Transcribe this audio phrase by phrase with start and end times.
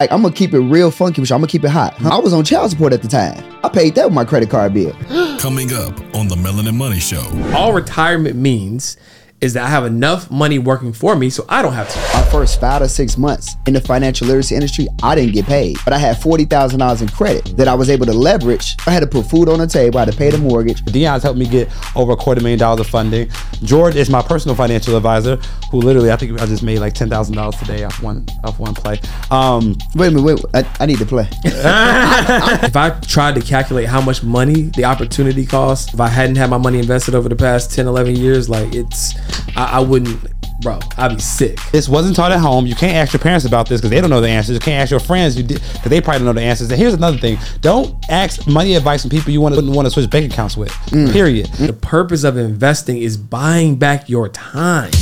[0.00, 1.94] Like I'm gonna keep it real funky, which I'm gonna keep it hot.
[2.04, 3.44] I was on child support at the time.
[3.62, 4.92] I paid that with my credit card bill.
[5.38, 7.22] Coming up on the Melanin Money Show.
[7.54, 8.96] All retirement means
[9.40, 11.98] is that I have enough money working for me so I don't have to.
[12.16, 15.76] My first five to six months in the financial literacy industry, I didn't get paid,
[15.84, 18.76] but I had forty thousand dollars in credit that I was able to leverage.
[18.86, 19.98] I had to put food on the table.
[19.98, 20.84] I had to pay the mortgage.
[20.84, 23.28] Dion's helped me get over a quarter million dollars of funding.
[23.62, 25.36] George is my personal financial advisor,
[25.70, 28.58] who literally I think I just made like ten thousand dollars today off one off
[28.58, 29.00] one play.
[29.30, 31.28] Um, Wait a minute, wait, I, I need to play.
[31.44, 36.50] if I tried to calculate how much money the opportunity cost, if I hadn't had
[36.50, 39.14] my money invested over the past 10, 11 years, like it's,
[39.56, 40.20] I, I wouldn't,
[40.62, 41.58] bro, I'd be sick.
[41.72, 42.66] this wasn't taught at home.
[42.66, 44.54] You can't ask your parents about this because they don't know the answers.
[44.54, 46.70] You can't ask your friends because they probably don't know the answers.
[46.70, 49.90] And here's another thing: don't ask money advice from people you want to want to
[49.90, 50.70] switch bank accounts with.
[50.90, 51.12] Mm.
[51.12, 51.46] Period.
[51.46, 54.92] The purpose of investing is buying back your time.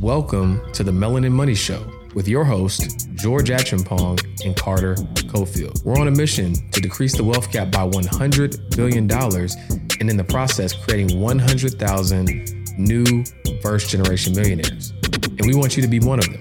[0.00, 5.84] Welcome to the Melanin Money Show with your host, George Acheampong and Carter Cofield.
[5.84, 10.24] We're on a mission to decrease the wealth gap by $100 billion and in the
[10.24, 13.24] process, creating 100,000 new
[13.62, 14.92] first generation millionaires.
[15.24, 16.40] And we want you to be one of them.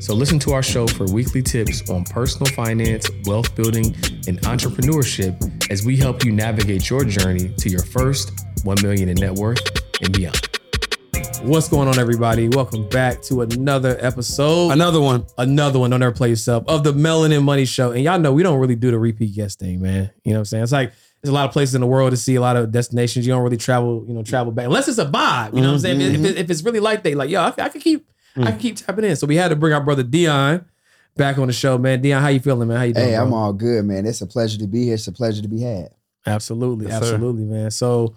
[0.00, 3.86] So listen to our show for weekly tips on personal finance, wealth building,
[4.26, 8.32] and entrepreneurship as we help you navigate your journey to your first
[8.64, 9.60] 1 million in net worth
[10.02, 10.40] and beyond.
[11.42, 12.48] What's going on, everybody?
[12.48, 14.72] Welcome back to another episode.
[14.72, 15.26] Another one.
[15.38, 17.92] another one on their play yourself of the Melanin Money Show.
[17.92, 20.10] And y'all know we don't really do the repeat guest thing, man.
[20.22, 20.62] You know what I'm saying?
[20.64, 22.70] It's like there's a lot of places in the world to see a lot of
[22.72, 23.26] destinations.
[23.26, 25.54] You don't really travel, you know, travel back unless it's a vibe.
[25.54, 26.00] You know what I'm saying?
[26.00, 28.58] If, it- if it's really like they like, yo, I, I can keep, I can
[28.58, 29.16] keep tapping in.
[29.16, 30.64] So we had to bring our brother Dion
[31.16, 32.00] back on the show, man.
[32.00, 32.76] Dion, how you feeling, man?
[32.78, 33.08] How you doing?
[33.08, 33.24] Hey, bro?
[33.26, 34.06] I'm all good, man.
[34.06, 34.94] It's a pleasure to be here.
[34.94, 35.90] It's a pleasure to be had.
[36.26, 37.14] Absolutely, Yes, sir.
[37.14, 37.70] absolutely, man.
[37.70, 38.14] So,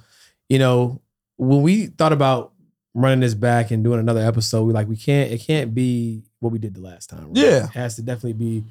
[0.49, 1.01] you know,
[1.37, 2.51] when we thought about
[2.93, 5.31] running this back and doing another episode, we like we can't.
[5.31, 7.27] It can't be what we did the last time.
[7.29, 7.37] right?
[7.37, 7.63] Yeah.
[7.65, 8.65] it has to definitely be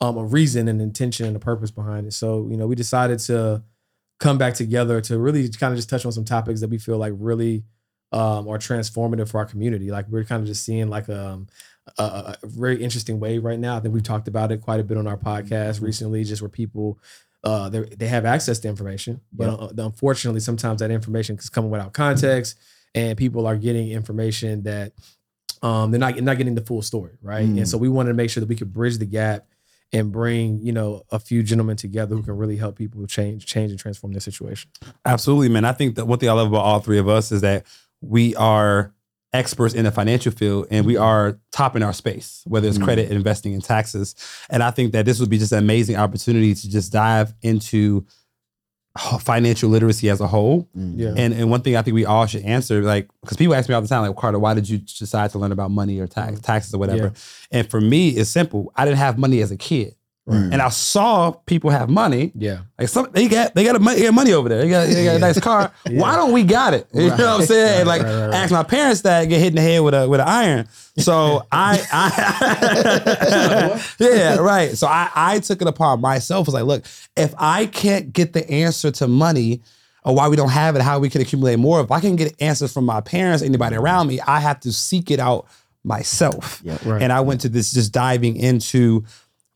[0.00, 2.12] um, a reason and intention and a purpose behind it.
[2.12, 3.62] So, you know, we decided to
[4.18, 6.98] come back together to really kind of just touch on some topics that we feel
[6.98, 7.64] like really
[8.12, 9.90] um, are transformative for our community.
[9.90, 11.46] Like we're kind of just seeing like um,
[11.98, 13.76] a, a, very interesting wave right now.
[13.76, 16.48] I think we've talked about it quite a bit on our podcast recently, just where
[16.48, 16.98] people
[17.44, 21.70] uh, they they have access to information, but uh, unfortunately, sometimes that information is coming
[21.70, 22.58] without context,
[22.96, 24.92] and people are getting information that
[25.62, 27.46] um, they're not not getting the full story, right?
[27.46, 27.58] Mm.
[27.58, 29.46] And so we wanted to make sure that we could bridge the gap
[29.92, 33.70] and bring you know a few gentlemen together who can really help people change change
[33.70, 34.70] and transform their situation.
[35.04, 35.64] Absolutely, man.
[35.64, 37.66] I think that one thing I love about all three of us is that
[38.00, 38.92] we are
[39.32, 43.06] experts in the financial field and we are top in our space, whether it's credit,
[43.06, 43.16] mm-hmm.
[43.16, 44.14] investing, and taxes.
[44.48, 48.06] And I think that this would be just an amazing opportunity to just dive into
[49.20, 50.68] financial literacy as a whole.
[50.76, 50.94] Mm.
[50.96, 51.14] Yeah.
[51.16, 53.74] And and one thing I think we all should answer, like, because people ask me
[53.74, 56.40] all the time, like, Carter, why did you decide to learn about money or tax,
[56.40, 57.12] taxes or whatever?
[57.50, 58.72] And for me, it's simple.
[58.76, 59.94] I didn't have money as a kid,
[60.28, 60.52] Mm.
[60.52, 62.32] and I saw people have money.
[62.34, 64.58] Yeah, Like some, they got they got a money, they got money over there.
[64.58, 65.72] They got, they got a nice car.
[65.90, 66.86] Why don't we got it?
[66.94, 67.86] You know what I'm saying?
[67.86, 68.34] Right, like right, right, right.
[68.34, 70.68] ask my parents that get hit in the head with a with an iron.
[70.98, 74.76] So I, I yeah, right.
[74.76, 76.46] So I I took it upon myself.
[76.46, 76.84] I was like, look,
[77.16, 79.62] if I can't get the answer to money
[80.04, 81.80] or why we don't have it, how we can accumulate more.
[81.80, 85.10] If I can get answers from my parents, anybody around me, I have to seek
[85.10, 85.46] it out
[85.84, 86.60] myself.
[86.64, 86.78] Yeah.
[86.84, 87.02] Right.
[87.02, 89.04] And I went to this just diving into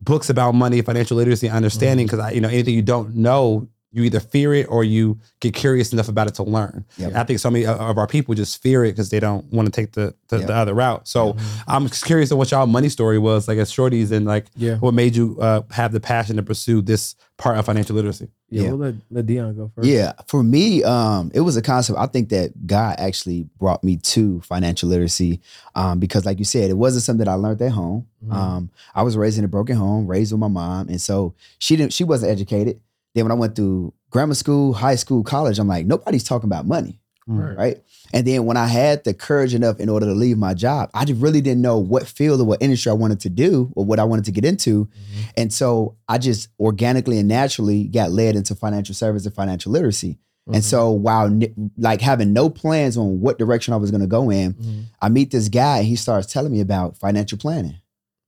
[0.02, 2.06] books about money, financial literacy, understanding.
[2.06, 2.16] Mm-hmm.
[2.16, 5.52] Because I, you know, anything you don't know, you either fear it or you get
[5.54, 6.84] curious enough about it to learn.
[6.96, 7.14] Yep.
[7.14, 9.66] I think so many of- of our people just fear it because they don't want
[9.66, 10.46] to take the the, Yep.
[10.46, 11.06] the other route.
[11.06, 11.36] So
[11.68, 14.76] I'm just curious of what y'all money story was like as shorties and like Yeah.
[14.78, 18.28] what made you uh, have the passion to pursue this part of financial literacy.
[18.48, 18.62] yeah.
[18.62, 18.68] Yeah.
[18.68, 19.86] We'll let, let Dion go first.
[19.88, 21.98] Yeah, for me, um, it was a concept.
[21.98, 25.40] I think that God actually brought me to financial literacy
[25.74, 28.06] um, because, like you said, it wasn't something that I learned at home.
[28.26, 28.32] Mhm.
[28.34, 31.76] Um, I was raised in a broken home, raised with my mom, and so she
[31.76, 31.92] didn't.
[31.92, 32.78] She wasn't educated.
[33.14, 36.66] Then when I went through grammar school, high school, college, I'm like, nobody's talking about
[36.66, 37.56] money, Right.
[37.56, 37.82] right?
[38.12, 41.04] And then when I had the courage enough in order to leave my job, I
[41.04, 43.98] just really didn't know what field or what industry I wanted to do or what
[43.98, 44.88] I wanted to get into.
[45.36, 50.18] And so I just organically and naturally got led into financial service and financial literacy.
[50.48, 50.54] Mm-hmm.
[50.56, 51.40] And so while
[51.78, 54.82] like having no plans on what direction I was going to go in, Mhm.
[55.00, 57.76] I meet this guy and he starts telling me about financial planning.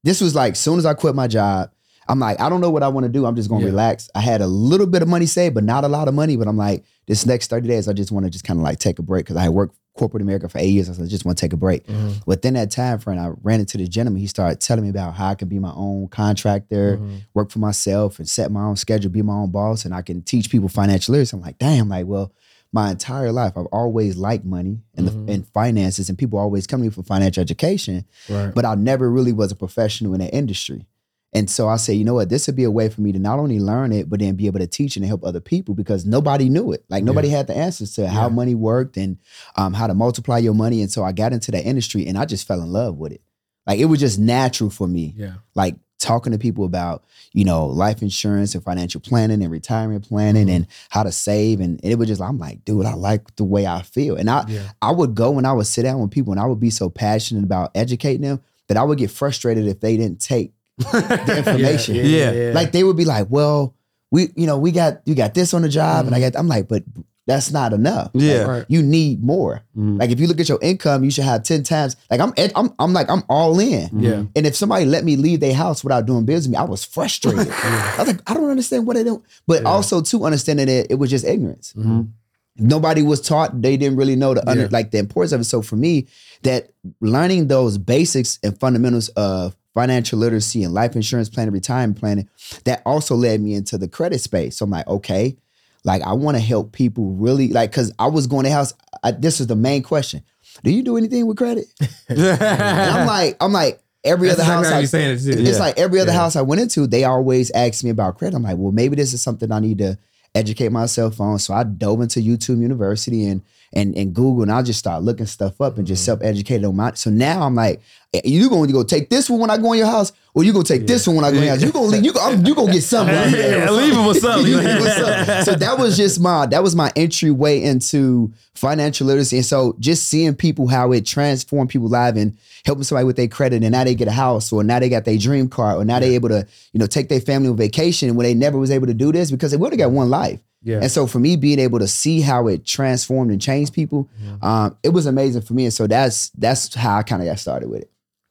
[0.04, 1.70] This was like soon as I quit my job,
[2.08, 3.24] I'm like, I don't know what I want to do.
[3.26, 3.72] I'm just going to Yeah.
[3.72, 4.08] relax.
[4.14, 6.36] I had a little bit of money saved, but not a lot of money.
[6.36, 8.78] But I'm like, this next 30 days, I just want to just kind of like
[8.78, 10.90] take a break because I had worked corporate America for eight years.
[10.90, 11.86] I said, I just want to take a break.
[11.86, 12.26] Mhm.
[12.26, 14.20] Within that time frame, I ran into the gentleman.
[14.20, 17.20] He started telling me about how I can be my own contractor, Mhm.
[17.32, 20.22] work for myself, and set my own schedule, be my own boss, and I can
[20.22, 21.36] teach people financial literacy.
[21.36, 22.32] I'm like, damn, like, well,
[22.72, 25.26] my entire life, I've always liked money and, Mhm.
[25.26, 28.52] the, and finances, and people always come to me for financial education, Right.
[28.52, 30.86] but I never really was a professional in that industry.
[31.34, 33.18] And so I say, you know what, this would be a way for me to
[33.18, 36.06] not only learn it, but then be able to teach and help other people because
[36.06, 36.84] nobody knew it.
[36.88, 38.34] Like nobody had the answers to how Yeah.
[38.34, 39.18] money worked and
[39.56, 40.80] um, how to multiply your money.
[40.80, 43.20] And so I got into that industry and I just fell in love with it.
[43.66, 45.14] Like it was just natural for me.
[45.16, 45.34] Yeah.
[45.56, 47.02] Like talking to people about,
[47.32, 50.54] you know, life insurance and financial planning and retirement planning Mhm.
[50.54, 51.60] and how to save.
[51.60, 54.14] And it was just, I'm like, dude, I like the way I feel.
[54.16, 54.70] And I, Yeah.
[54.82, 56.88] I would go and I would sit down with people and I would be so
[56.90, 61.94] passionate about educating them that I would get frustrated if they didn't take the information.
[61.96, 62.52] Yeah.
[62.54, 63.74] Like they would be like, well,
[64.10, 66.36] we, you know, we got you got this on the job, and I got.
[66.38, 66.84] I'm like, but
[67.26, 68.10] that's not enough.
[68.12, 68.42] Like, Yeah.
[68.44, 68.64] Right.
[68.68, 69.62] you need more.
[69.76, 69.98] Mhm.
[69.98, 71.96] Like if you look at your income, you should have ten times.
[72.10, 73.88] Like I'm, I'm, I'm like I'm all in.
[73.98, 74.24] Yeah.
[74.36, 76.84] And if somebody let me leave their house without doing business with me, I was
[76.84, 77.48] frustrated.
[77.52, 79.24] I was like, I don't understand what they don't.
[79.46, 79.68] But Yeah.
[79.68, 81.72] also too understanding that it was just ignorance.
[81.76, 82.08] Mhm.
[82.56, 83.60] Nobody was taught.
[83.62, 84.68] They didn't really know the under Yeah.
[84.70, 85.44] like the importance of it.
[85.44, 86.06] So for me,
[86.42, 86.68] that
[87.00, 92.28] learning those basics and fundamentals of financial literacy and life insurance planning, retirement planning,
[92.64, 94.56] that also led me into the credit space.
[94.56, 95.36] So I'm like, okay,
[95.84, 98.72] like I want to help people really like because I was going to house.
[99.02, 100.22] I, this is the main question.
[100.62, 101.66] Do you do anything with credit?
[102.08, 104.66] And I'm like, I'm like every That's other house.
[104.66, 105.30] I, saying it too.
[105.40, 105.58] it's Yeah.
[105.58, 106.18] like every other Yeah.
[106.18, 108.36] house I went into, they always asked me about credit.
[108.36, 109.98] I'm like, well, maybe this is something I need to
[110.34, 111.38] educate myself on.
[111.38, 113.42] So I dove into YouTube University and
[113.74, 116.04] and and Google, and I just start looking stuff up and just Mm-hmm.
[116.06, 116.92] self educated on my.
[116.94, 117.80] So now I'm like,
[118.12, 120.44] eh, you going to go take this one when I go in your house, or
[120.44, 121.62] you gonna take this one when I go in your house?
[121.62, 123.14] You gonna leave, you go, I'm, you gonna get something.
[123.32, 123.58] there.
[123.64, 124.46] Yeah, leave it with something.
[124.50, 125.44] You leave with something.
[125.44, 129.36] So that was just my that was my entryway into financial literacy.
[129.38, 133.28] And so just seeing people how it transformed people's lives and helping somebody with their
[133.28, 135.84] credit and now they get a house or now they got their dream car or
[135.84, 138.70] now they able to, you know, take their family on vacation when they never was
[138.70, 140.38] able to do this because they would have got one life.
[140.64, 140.78] Yeah.
[140.80, 144.08] And so for me being able to see how it transformed and changed people,
[144.42, 145.64] um, it was amazing for me.
[145.64, 147.90] And so that's that's how I kind of got started with it.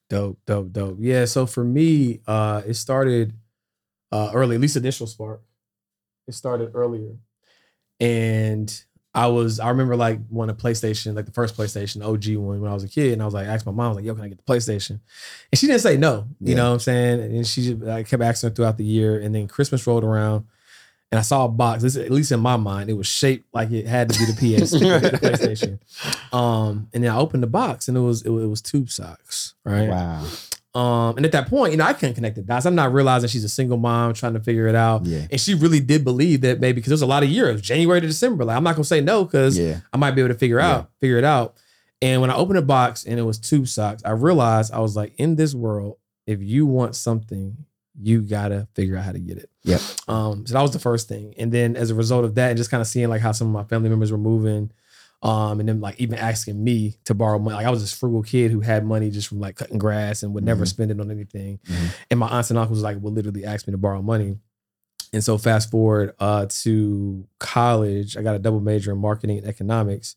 [0.10, 0.98] Dope, dope, dope.
[1.00, 1.26] Yeah.
[1.26, 3.34] So for me, uh, it started
[4.12, 5.42] uh early, at least initial spark.
[6.28, 7.14] It started earlier.
[8.00, 8.84] And
[9.16, 12.72] I was, I remember like when a PlayStation, like the first PlayStation, OG one when
[12.72, 13.14] I was a kid.
[13.14, 15.00] And I was like, asked my mom, like, yo, can I get the PlayStation?
[15.52, 16.28] And she didn't say no.
[16.40, 16.56] You Yeah.
[16.56, 17.20] know what I'm saying?
[17.22, 19.20] And she just, I kept asking her throughout the year.
[19.20, 20.46] And then Christmas rolled around.
[21.14, 23.70] And I saw a box, this- at least in my mind, it was shaped like
[23.70, 24.80] it had to be the PS, the
[25.22, 26.34] PlayStation.
[26.36, 28.90] Um, and then I opened the box and it was it was, it was tube
[28.90, 29.90] socks, right?
[29.90, 30.26] Wow.
[30.74, 32.66] Um, and at that point, you know, I couldn't connect the dots.
[32.66, 35.06] I'm not realizing she's a single mom trying to figure it out.
[35.06, 35.28] Yeah.
[35.30, 38.02] And she really did believe that maybe because there was a lot of years, January
[38.02, 38.44] to December.
[38.44, 39.82] Like I'm not gonna say no because Yeah.
[39.94, 40.72] I might be able to figure Yeah.
[40.78, 41.54] out, figure it out.
[42.02, 44.96] And when I opened the box and it was tube socks, I realized I was
[44.96, 47.66] like, in this world, if you want something,
[48.02, 49.50] you gotta figure out how to get it.
[49.64, 49.82] Yep.
[50.08, 51.34] Um, so that was the first thing.
[51.38, 53.48] And then as a result of that, and just kind of seeing like how some
[53.48, 54.72] of my family members were moving,
[55.22, 57.56] um, and then like even asking me to borrow money.
[57.56, 60.34] Like I was this frugal kid who had money just from like cutting grass and
[60.34, 60.68] would never Mhm.
[60.68, 61.60] spend it on anything.
[61.66, 61.90] Mhm.
[62.12, 64.38] And my aunts and uncles like would literally ask me to borrow money.
[65.14, 69.48] And so fast forward uh, to college, I got a double major in marketing and
[69.48, 70.16] economics.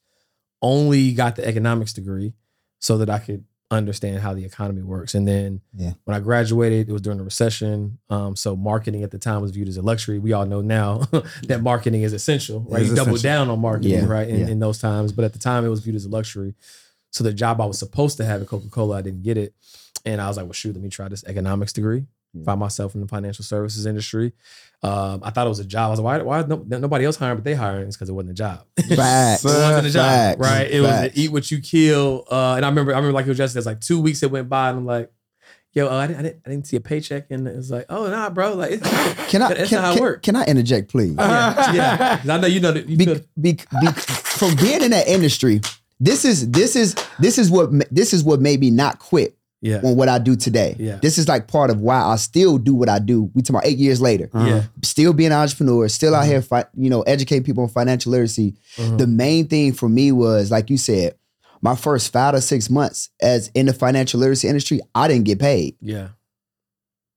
[0.62, 2.32] Only got the economics degree
[2.80, 5.14] so that I could understand how the economy works.
[5.14, 5.94] And then Yeah.
[6.04, 7.98] when I graduated, it was during the recession.
[8.08, 10.18] Um, so marketing at the time was viewed as a luxury.
[10.20, 10.98] We all know now
[11.48, 12.82] that marketing is essential, right?
[12.82, 14.28] Is you double down on marketing, Yeah, right?
[14.28, 14.46] In, yeah.
[14.48, 15.10] in those times.
[15.12, 16.54] But at the time, it was viewed as a luxury.
[17.10, 19.52] So the job I was supposed to have at Coca Cola, I didn't get it.
[20.04, 22.06] And I was like, well, shoot, let me try this economics degree.
[22.34, 22.44] Yeah.
[22.44, 24.32] Find myself in the financial services industry.
[24.82, 25.86] Um, I thought it was a job.
[25.86, 27.86] I was like, why, why no, nobody else hiring, but they hiring?
[27.86, 28.64] It's because it wasn't a job.
[28.94, 29.44] Facts.
[29.44, 30.40] It wasn't a job, Facts.
[30.40, 30.70] right?
[30.70, 31.14] It was Facts.
[31.14, 32.24] to eat what you kill.
[32.30, 34.28] Uh, and I remember, I remember like it was just there's like two weeks that
[34.28, 35.10] went by, and I'm like,
[35.72, 38.06] yo, uh, I, didn't, I didn't, I didn't see a paycheck, and it's like, oh
[38.08, 40.20] nah, bro, like it's, Can I That's can, how it can- works.
[40.24, 41.14] can I interject, please?
[41.18, 41.72] yeah,
[42.22, 42.34] yeah.
[42.34, 43.06] I know you know that you be,
[43.40, 45.62] be, be, from being in that industry,
[46.00, 49.80] this is this is this is what this is what made me not quit yeah,
[49.82, 50.76] on what I do today.
[50.78, 50.96] Yeah.
[51.02, 53.30] This is like part of why I still do what I do.
[53.34, 56.66] We talk about eight years later, yeah, still being an entrepreneur, still out here, fi-
[56.76, 58.54] you know, educating people on financial literacy.
[58.76, 58.98] Mhm.
[58.98, 61.14] The main thing for me was, like you said,
[61.62, 65.38] my first five to six months as in the financial literacy industry, I didn't get
[65.38, 65.76] paid.
[65.80, 66.08] yeah,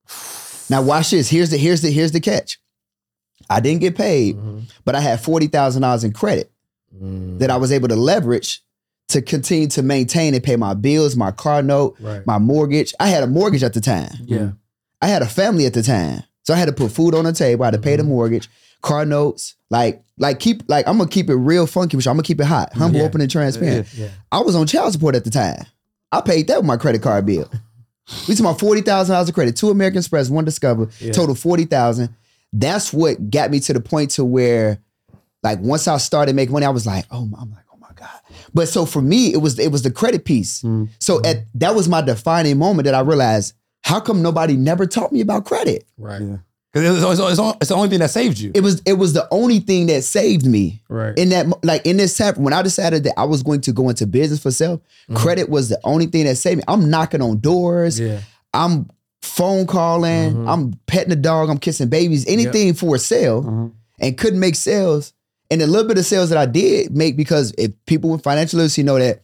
[0.69, 1.29] Now watch this.
[1.29, 2.59] Here's the here's the here's the catch.
[3.49, 4.63] I didn't get paid, Mhm.
[4.85, 6.51] but I had forty thousand dollars in credit.
[7.03, 7.37] Mm.
[7.37, 8.63] that I was able to leverage
[9.09, 12.93] to continue to maintain and pay my bills, my car note, right, my mortgage.
[12.99, 14.11] I had a mortgage at the time.
[14.25, 14.51] yeah,
[15.01, 16.23] I had a family at the time.
[16.43, 17.63] So I had to put food on the table.
[17.63, 18.07] I had to pay the Mhm.
[18.07, 18.49] mortgage,
[18.81, 22.23] car notes, like, like keep like I'm gonna keep it real funky, which I'm gonna
[22.23, 23.05] keep it hot, humble, Yeah.
[23.05, 23.87] open, and transparent.
[23.95, 25.65] yeah, I was on child support at the time.
[26.11, 27.49] I paid that with my credit card bill.
[28.27, 31.11] We talking about forty thousand dollars of credit, two American Express, one Discover, Yeah.
[31.11, 32.09] total forty thousand.
[32.51, 34.79] That's what got me to the point to where,
[35.43, 37.68] like, once I started making money, I was like, oh, I'm like, my
[37.99, 38.19] god.
[38.53, 40.61] But so for me, it was it was the credit piece.
[40.61, 40.89] Mm.
[40.99, 43.53] So at that was my defining moment that I realized
[43.83, 45.85] how come nobody never taught me about credit?
[45.97, 46.21] Right.
[46.21, 46.37] Yeah.
[46.71, 48.51] Because it's, it's, it's, it's the only thing that saved you.
[48.53, 50.81] It was it was the only thing that saved me.
[50.87, 51.17] Right.
[51.17, 53.89] In that like in this tap, when I decided that I was going to go
[53.89, 54.79] into business for self,
[55.09, 55.15] Mhm.
[55.15, 56.63] credit was the only thing that saved me.
[56.67, 57.99] I'm knocking on doors.
[57.99, 58.21] yeah.
[58.53, 58.87] I'm
[59.23, 60.33] phone calling.
[60.35, 60.47] Mhm.
[60.47, 61.49] I'm petting the dog.
[61.49, 62.25] I'm kissing babies.
[62.27, 63.71] Anything for a sale, Mhm.
[63.99, 65.13] and couldn't make sales.
[65.51, 68.57] And the little bit of sales that I did make because if people with financial
[68.57, 69.21] literacy know that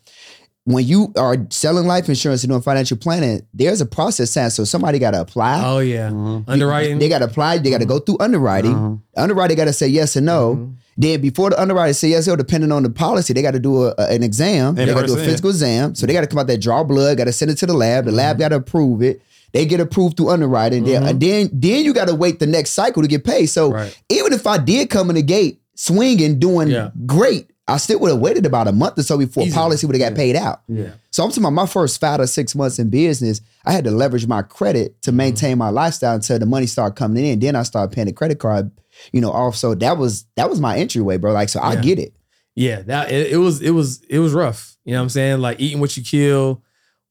[0.64, 4.50] when you are selling life insurance and doing financial planning, there's a process time.
[4.50, 5.62] So somebody got to apply.
[5.64, 6.10] Oh yeah.
[6.10, 6.44] Mhm.
[6.48, 6.98] Underwriting.
[6.98, 7.60] They got to apply.
[7.60, 8.74] They got to go through underwriting.
[8.74, 9.00] Mhm.
[9.16, 10.56] Underwriter got to say yes or no.
[10.56, 10.74] Mhm.
[10.98, 13.60] Then before the underwriter say yes or no, depending on the policy, they got to
[13.60, 14.70] do a, a- an exam.
[14.70, 15.94] In they got to do a physical exam.
[15.94, 17.74] So they got to come out there, draw blood, got to send it to the
[17.74, 18.06] lab.
[18.06, 19.22] The lab got to approve it.
[19.52, 20.84] They get approved through underwriting.
[20.86, 21.04] Then-.
[21.04, 23.46] And then then you got to wait the next cycle to get paid.
[23.48, 23.96] So Right.
[24.10, 26.90] even if I did come in the gate swinging, doing Yeah.
[27.06, 29.54] great, I still would have waited about a month or so before Easy.
[29.54, 30.62] policy would have got paid out.
[30.68, 30.90] Yeah.
[31.12, 33.92] So I'm talking about my first five or six months in business, I had to
[33.92, 37.40] leverage my credit to maintain my lifestyle until the money started coming in.
[37.40, 38.70] Then I started paying the credit card,
[39.12, 39.56] you know, off.
[39.56, 41.32] So that was that was my entryway, bro.
[41.34, 42.14] Like, so I get it.
[42.54, 44.78] Yeah, that it, it was it was it was rough.
[44.86, 45.40] You know what I'm saying?
[45.40, 46.62] Like eating what you kill,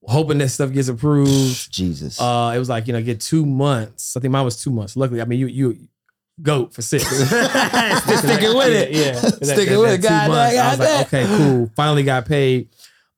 [0.05, 1.71] hoping that stuff gets approved.
[1.73, 2.21] Jesus.
[2.21, 4.17] Uh, it was like you know, get two months.
[4.17, 4.97] I think mine was two months.
[4.97, 5.89] Luckily, I mean, you you
[6.43, 7.05] goat for six.
[7.09, 8.91] Sticking with it.
[8.93, 9.13] Yeah, yeah.
[9.55, 10.03] Sticking with it.
[10.03, 11.71] two God months, I was like, okay, cool.
[11.77, 12.69] Finally got paid.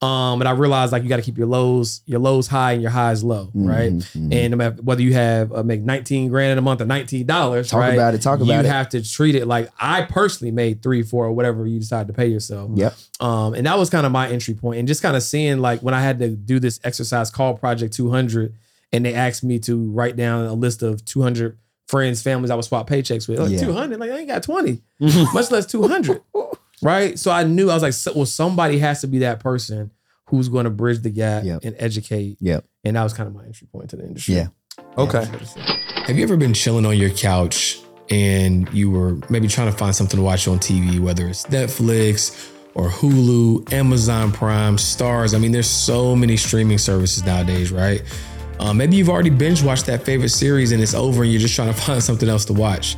[0.02, 2.82] Um, and I realized like you got to keep your lows, your lows high and
[2.82, 3.90] your highs low, right?
[3.90, 4.34] Mhm, mhm.
[4.34, 7.24] And no matter whether you have uh, make 19 grand in a month or 19
[7.24, 7.94] dollars, Talk right?
[7.94, 8.68] about it, talk you about it.
[8.68, 12.08] You have to treat it like I personally made three, four, or whatever you decide
[12.08, 12.70] to pay yourself.
[12.74, 12.94] Yep.
[13.20, 15.80] Um, and that was kind of my entry point, and just kind of seeing like
[15.80, 18.52] when I had to do this exercise called Project 200,
[18.92, 21.56] and they asked me to write down a list of 200
[21.88, 23.38] friends, families I would swap paychecks with.
[23.38, 23.60] Like Yeah.
[23.60, 24.82] 200, like I ain't got 20,
[25.32, 26.20] much less 200,
[26.82, 27.18] right?
[27.18, 29.90] So I knew I was like, so, well, somebody has to be that person
[30.28, 31.60] who's going to bridge the gap Yep.
[31.64, 32.36] and educate.
[32.40, 32.64] Yep.
[32.84, 34.34] And that was kind of my entry point to the industry.
[34.34, 34.48] Yeah.
[34.98, 35.24] Okay.
[36.06, 39.94] Have you ever been chilling on your couch and you were maybe trying to find
[39.94, 45.34] something to watch on TV, whether it's Netflix or Hulu, Amazon Prime, Starz?
[45.34, 48.02] I mean, there's so many streaming services nowadays, right?
[48.58, 51.54] Uh, maybe you've already binge watched that favorite series and it's over and you're just
[51.54, 52.96] trying to find something else to watch.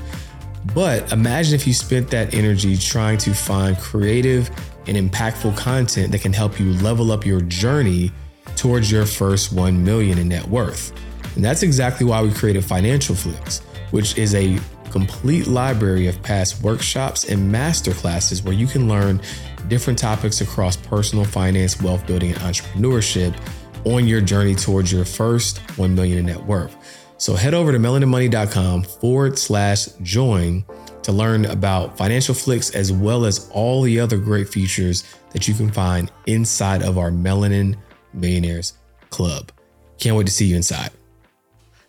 [0.74, 4.50] But imagine if you spent that energy trying to find creative
[4.86, 8.12] and impactful content that can help you level up your journey
[8.56, 10.92] towards your first 1 million in net worth.
[11.36, 13.60] And that's exactly why we created Financial Flix,
[13.90, 14.58] which is a
[14.90, 19.20] complete library of past workshops and masterclasses where you can learn
[19.68, 23.38] different topics across personal finance, wealth building, and entrepreneurship
[23.84, 26.76] on your journey towards your first 1 million in net worth.
[27.18, 30.64] So head over to melaninmoney.com forward slash join
[31.02, 35.54] to learn about financial flix as well as all the other great features that you
[35.54, 37.76] can find inside of our Melanin
[38.12, 38.74] Millionaires
[39.10, 39.50] Club.
[39.98, 40.90] Can't wait to see you inside.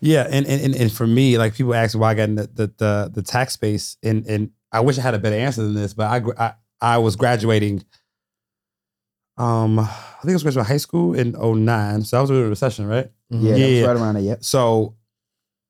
[0.01, 2.73] Yeah, and and and, for me, like people ask why I got in the the
[2.77, 5.93] the, the tax space, and and I wish I had a better answer than this,
[5.93, 7.83] but I I, I was graduating.
[9.37, 9.87] Um,
[10.19, 12.03] I think I was graduating high school in 09.
[12.03, 13.09] so I was in a recession, right?
[13.29, 13.87] Yeah, Yeah.
[13.87, 14.21] was right around it.
[14.21, 14.35] Yeah.
[14.41, 14.95] So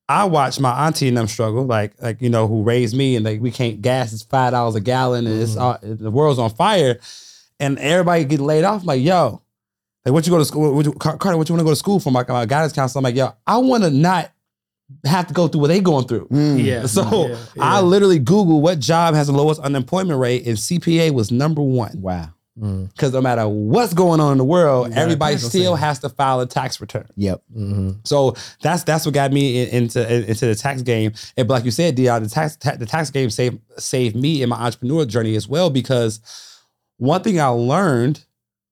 [0.07, 3.23] I watched my auntie and them struggle, like like you know who raised me, and
[3.23, 6.49] like we can't gas is five dollars a gallon, and it's all, the world's on
[6.49, 6.99] fire,
[7.59, 8.81] and everybody get laid off.
[8.81, 9.43] I'm like yo,
[10.03, 10.73] like what you go to school?
[10.73, 12.11] What you, Carter, what you want to go to school for?
[12.11, 13.01] My, my guidance counselor.
[13.01, 14.31] I'm like yo, I want to not
[15.05, 16.27] have to go through what they going through.
[16.29, 16.63] Mm.
[16.63, 16.81] Yeah.
[16.87, 17.59] So mm-hmm.
[17.59, 21.61] Yeah, I literally Googled what job has the lowest unemployment rate, and CPA was number
[21.61, 22.01] one.
[22.01, 22.33] Wow.
[22.59, 22.91] Mm.
[22.91, 26.45] Because no matter what's going on in the world, everybody still has to file a
[26.45, 27.07] tax return.
[27.15, 27.41] Yep.
[27.55, 27.91] Mm-hmm.
[28.03, 31.13] So that's that's what got me in- into into the tax game.
[31.37, 34.41] And but like you said, Dion, the tax ta- the tax game saved saved me
[34.41, 36.19] in my entrepreneur journey as well because
[36.97, 38.25] one thing I learned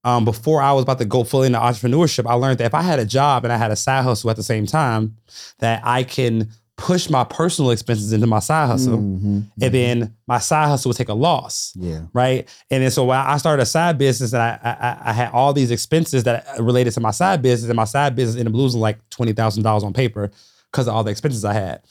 [0.03, 2.82] um, before I was about to go fully into entrepreneurship, I learned that if I
[2.82, 5.17] had a job and I had a side hustle at the same time,
[5.60, 9.46] that I can push my personal expenses into my side hustle, Mhm.
[9.60, 12.01] and then my side hustle would take a loss Yeah.
[12.13, 12.48] right?
[12.69, 15.72] And then so I started a side business, and I, I I had all these
[15.72, 19.00] expenses that related to my side business, and my side business ended up losing like
[19.10, 20.29] twenty thousand dollars on paper
[20.72, 21.81] because of all the expenses I had.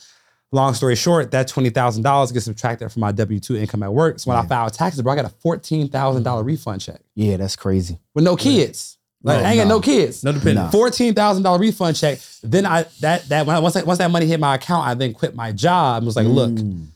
[0.53, 3.93] Long story short, that twenty thousand dollars gets subtracted from my W two income at
[3.93, 4.21] work.
[4.21, 7.37] So when I filed taxes, bro, I got a fourteen thousand dollar refund check Yeah,
[7.39, 7.99] that's crazy.
[8.15, 8.96] with no kids.
[9.27, 9.81] Like I ain't got no.
[9.81, 10.23] kids.
[10.25, 10.71] No dependence.
[10.73, 12.19] Fourteen thousand dollar refund check.
[12.43, 14.95] Then I that that when I, once that once that money hit my account, I
[14.95, 16.87] then quit my job and was like, look, Mm.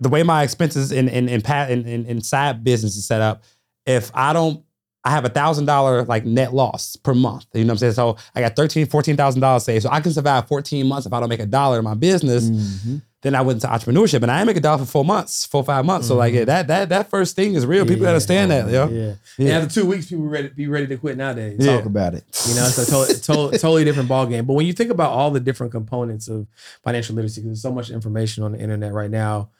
[0.00, 3.42] the way my expenses in in in in, in, in side business is set up,
[3.84, 4.64] if I don't,
[5.04, 7.46] I have a thousand dollar like net loss per month.
[7.52, 7.92] You know what I'm saying?
[7.94, 9.82] So I got thirteen, fourteen thousand dollars saved.
[9.82, 12.44] So I can survive 14 months if I don't make a dollar in my business.
[12.48, 13.02] Mhm.
[13.22, 15.64] Then I went into entrepreneurship, and I ain't make a dollar for four months, four
[15.64, 16.06] five months.
[16.06, 16.46] So like yeah, mm-hmm.
[16.46, 17.84] that that that first thing is real.
[17.84, 18.10] People Yeah.
[18.10, 18.88] understand that, yo.
[18.88, 19.14] Yeah.
[19.38, 19.54] Yeah.
[19.54, 21.56] And after two weeks, people ready be ready to quit nowadays.
[21.58, 21.76] Yeah.
[21.78, 22.24] Talk about it.
[22.48, 24.46] You know, it's a to- to- totally different ball game.
[24.46, 26.46] But when you think about all the different components of
[26.84, 29.50] financial literacy, because there's so much information on the internet right now,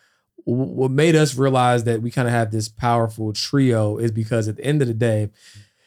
[0.44, 4.56] what made us realize that we kind of have this powerful trio is because at
[4.56, 5.30] the end of the day,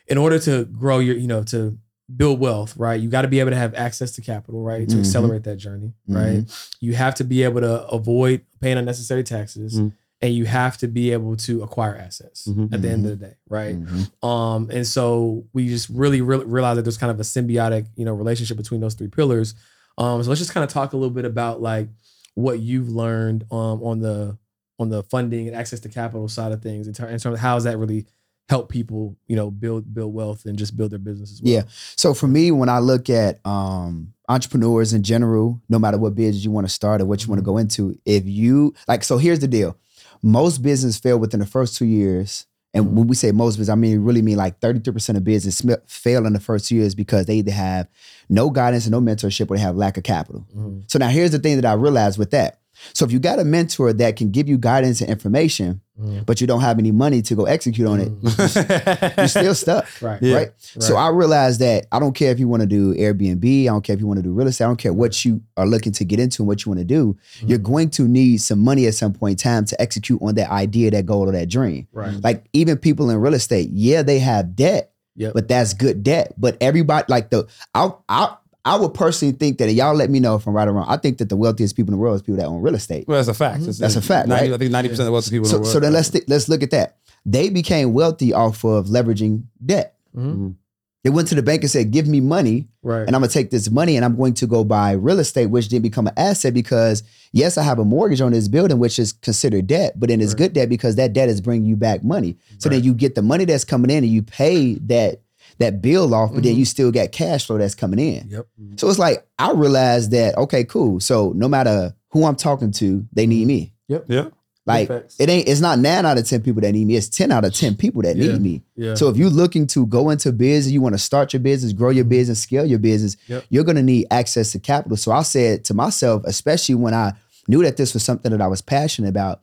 [0.07, 1.77] in order to grow your, you know, to
[2.17, 4.95] build wealth, right, you got to be able to have access to capital, right, to
[4.95, 4.99] Mhm.
[4.99, 6.43] accelerate that journey, right.
[6.79, 9.79] You have to be able to avoid paying unnecessary taxes.
[9.79, 9.93] Mhm.
[10.23, 12.71] And you have to be able to acquire assets Mhm.
[12.71, 13.75] at the end of the day, right?
[13.83, 14.27] Mhm.
[14.27, 18.05] Um, and so we just really, really realized that there's kind of a symbiotic, you
[18.05, 19.55] know, relationship between those three pillars.
[19.97, 21.89] Um, so let's just kind of talk a little bit about like
[22.35, 24.37] what you've learned um, on the
[24.79, 27.39] on the funding and access to capital side of things in, ter- in terms of
[27.39, 28.05] how does that really
[28.51, 31.53] help people, you know, build build wealth and just build their business as well.
[31.53, 31.61] Yeah.
[31.95, 36.43] So for me, when I look at um, entrepreneurs in general, no matter what business
[36.43, 39.17] you want to start or what you want to go into, if you like, so
[39.17, 39.77] here's the deal:
[40.21, 42.45] most business fail within the first two years.
[42.73, 46.25] And when we say most business, I mean really mean like 33% of business fail
[46.25, 47.87] in the first two years because they either have
[48.29, 50.45] no guidance and no mentorship or they have lack of capital.
[50.55, 50.83] Mhm.
[50.89, 52.59] So now here's the thing that I realized with that.
[52.93, 55.81] So if you got a mentor that can give you guidance and information,
[56.25, 59.17] But you don't have any money to go execute on it, mm.
[59.17, 59.87] you're still stuck.
[60.01, 60.21] Right.
[60.21, 60.35] Yeah.
[60.35, 60.51] Right.
[60.57, 63.83] So I realized that I don't care if you want to do Airbnb, I don't
[63.83, 65.91] care if you want to do real estate, I don't care what you are looking
[65.93, 67.17] to get into and what you want to do.
[67.37, 67.47] Mm-hmm.
[67.47, 70.49] You're going to need some money at some point in time to execute on that
[70.49, 71.87] idea, that goal, or that dream.
[71.91, 72.15] Right.
[72.23, 75.33] Like even people in real estate, yeah, they have debt, Yep.
[75.33, 76.33] but that's good debt.
[76.37, 80.19] But everybody, like the, I, I, I would personally think that and y'all let me
[80.19, 80.85] know if I'm right or wrong.
[80.87, 83.07] I think that the wealthiest people in the world is people that own real estate.
[83.07, 83.61] Well, that's a fact.
[83.61, 84.53] It's- That's a fact, 90 right?
[84.53, 85.73] I think ninety percent of the wealthiest people in So, the world.
[85.73, 86.97] so then let's th- let's look at that.
[87.25, 89.95] They became wealthy off of leveraging debt.
[90.15, 90.55] Mhm.
[91.03, 93.05] They went to the bank and said, "Give me money." Right.
[93.07, 95.67] and I'm gonna take this money and I'm going to go buy real estate, which
[95.69, 97.01] didn't become an asset because
[97.31, 100.31] yes, I have a mortgage on this building, which is considered debt, but then it's
[100.33, 100.37] Right.
[100.39, 102.37] good debt because that debt is bringing you back money.
[102.59, 105.21] So then you get the money that's coming in and you pay that
[105.61, 106.59] that bill off, but then Mhm.
[106.59, 108.27] you still got cash flow that's coming in.
[108.29, 108.47] Yep.
[108.77, 110.99] So it's like I realized that okay, cool.
[110.99, 113.73] So no matter who I'm talking to, they need me.
[113.87, 114.05] Yep.
[114.07, 114.25] yeah.
[114.67, 115.15] Like facts.
[115.19, 115.47] it ain't.
[115.47, 116.95] It's not nine out of ten people that need me.
[116.95, 118.33] It's ten out of ten people that Yeah.
[118.33, 118.61] need me.
[118.75, 118.93] Yeah.
[118.93, 121.89] So if you're looking to go into business, you want to start your business, grow
[121.89, 123.45] your business, scale your business, Yep.
[123.49, 124.97] you're going to need access to capital.
[124.97, 127.13] So I said to myself, especially when I
[127.47, 129.41] knew that this was something that I was passionate about,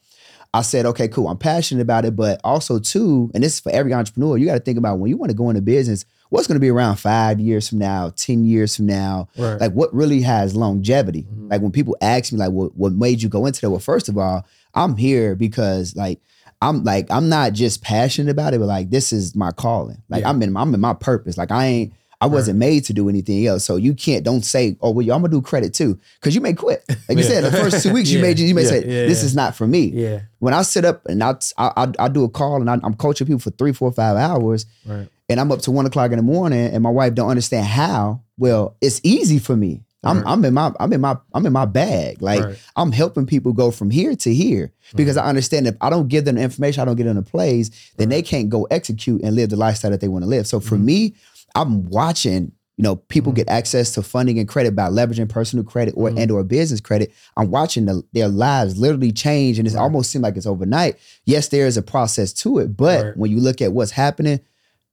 [0.54, 3.70] I said, okay, cool, I'm passionate about it, but also too, and this is for
[3.70, 6.46] every entrepreneur, you got to think about when you want to go into business, what's
[6.46, 9.60] going to be around five years from now, 10 years from now, right.
[9.60, 11.50] like what really has longevity Mhm.
[11.50, 14.08] like when people ask me like what, what made you go into that well first
[14.08, 16.20] of all i'm here because like
[16.62, 20.22] i'm like i'm not just passionate about it but like this is my calling like
[20.22, 20.30] Yeah.
[20.30, 23.46] i'm in i'm in my purpose like i ain't I wasn't made to do anything
[23.46, 24.24] else, so you can't.
[24.24, 26.82] Don't say, "Oh, well, I'm gonna do credit too," because you may quit.
[27.08, 28.82] Like you said, the first two weeks, you may you may say.
[28.82, 30.20] "This is not for me." yeah.
[30.40, 33.26] When I sit up and I I, I, do a call and I, I'm coaching
[33.26, 35.08] people for three, four, five hours, Right.
[35.28, 38.22] and I'm up to one o'clock in the morning, and my wife don't understand how.
[38.36, 39.82] Well, it's easy for me.
[40.04, 40.26] I'm Right.
[40.26, 42.20] I'm in my I'm in my I'm in my bag.
[42.22, 42.58] Like Right.
[42.76, 46.24] I'm helping people go from here to here because I understand if I don't give
[46.24, 49.34] them the information, I don't get them the plays, then they can't go execute and
[49.36, 50.46] live the lifestyle that they want to live.
[50.46, 50.84] So for Mhm.
[50.84, 51.14] me,
[51.54, 52.52] I'm watching.
[52.76, 53.36] You know, people Mhm.
[53.36, 56.18] get access to funding and credit by leveraging personal credit or Mhm.
[56.20, 57.12] and or business credit.
[57.36, 59.80] I'm watching the, their lives literally change, and it Right.
[59.82, 60.96] almost seemed like it's overnight.
[61.26, 63.16] Yes, there is a process to it, but Right.
[63.16, 64.38] when you look at what's happening,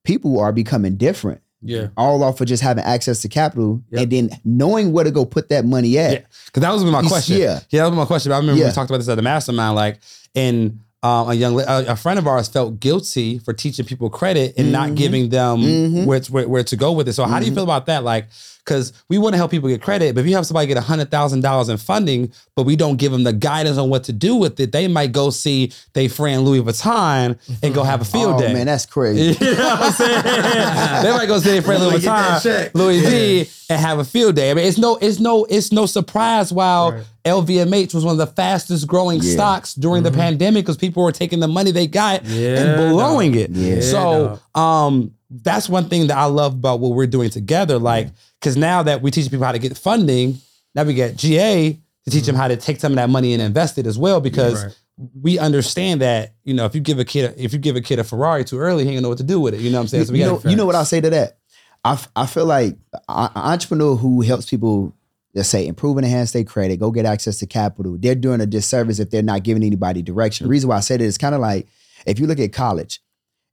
[0.04, 1.88] people are becoming different Yeah.
[1.96, 4.02] all off of just having access to capital Yep.
[4.02, 6.12] and then knowing where to go put that money at.
[6.12, 6.20] Yeah.
[6.48, 7.38] Because that was my question.
[7.38, 7.60] yeah.
[7.70, 8.32] yeah, that was my question.
[8.32, 8.68] I remember Yeah.
[8.70, 9.76] we talked about this at the mastermind.
[9.76, 10.00] Like,
[10.34, 14.48] and um, a young a, a friend of ours felt guilty for teaching people credit
[14.58, 14.96] and not Mhm.
[15.02, 16.06] giving them Mhm.
[16.06, 17.14] where, to- where where to go with it.
[17.14, 17.56] So, how do you Mhm.
[17.58, 18.04] feel about that?
[18.04, 18.26] Like,
[18.66, 21.12] because we want to help people get credit, but if you have somebody get hundred
[21.12, 24.36] thousand dollars in funding, but we don't give them the guidance on what to do
[24.36, 28.40] with it, they might go see their friend Louis Vuitton and go have a field
[28.40, 28.46] day.
[28.46, 28.54] oh day.
[28.54, 29.38] man, that's crazy.
[29.46, 31.04] You know what I'm saying?
[31.04, 32.72] they might go see their friend Louis me get that Vuitton, check.
[32.76, 34.52] Louis V, and have a field day.
[34.52, 36.52] I mean, it's no, it's no, it's no surprise.
[36.52, 37.04] While Right.
[37.26, 39.34] LVMH was one of the fastest growing Yeah.
[39.34, 42.34] stocks during the pandemic because people were taking the money they got Mm-hmm.
[42.40, 43.50] Yeah, and blowing it.
[43.50, 43.82] Yeah.
[43.82, 45.12] So, um,
[45.44, 47.78] that's one thing that I love about what we're doing together.
[47.80, 50.38] Like, because now that we teach people how to get funding,
[50.74, 53.42] now we get GA to teach them how to take some of that money and
[53.42, 54.22] invest it as well.
[54.22, 54.68] Because Mm-hmm.
[54.68, 55.10] Right.
[55.22, 57.82] we understand that you know if you give a kid a, if you give a
[57.82, 59.60] kid a Ferrari too early, he ain't gonna know what to do with it.
[59.60, 60.06] You know what I'm saying?
[60.06, 61.38] So we you, got know, you know what I'll say to that?
[61.84, 62.78] I, f- I feel like
[63.10, 64.96] an entrepreneur who helps people,
[65.36, 68.46] let's say, improve and enhance their credit, go get access to capital, they're doing a
[68.48, 70.46] disservice if they're not giving anybody direction.
[70.48, 71.68] The reason why I say that is kind of like
[72.08, 73.02] if you look at college,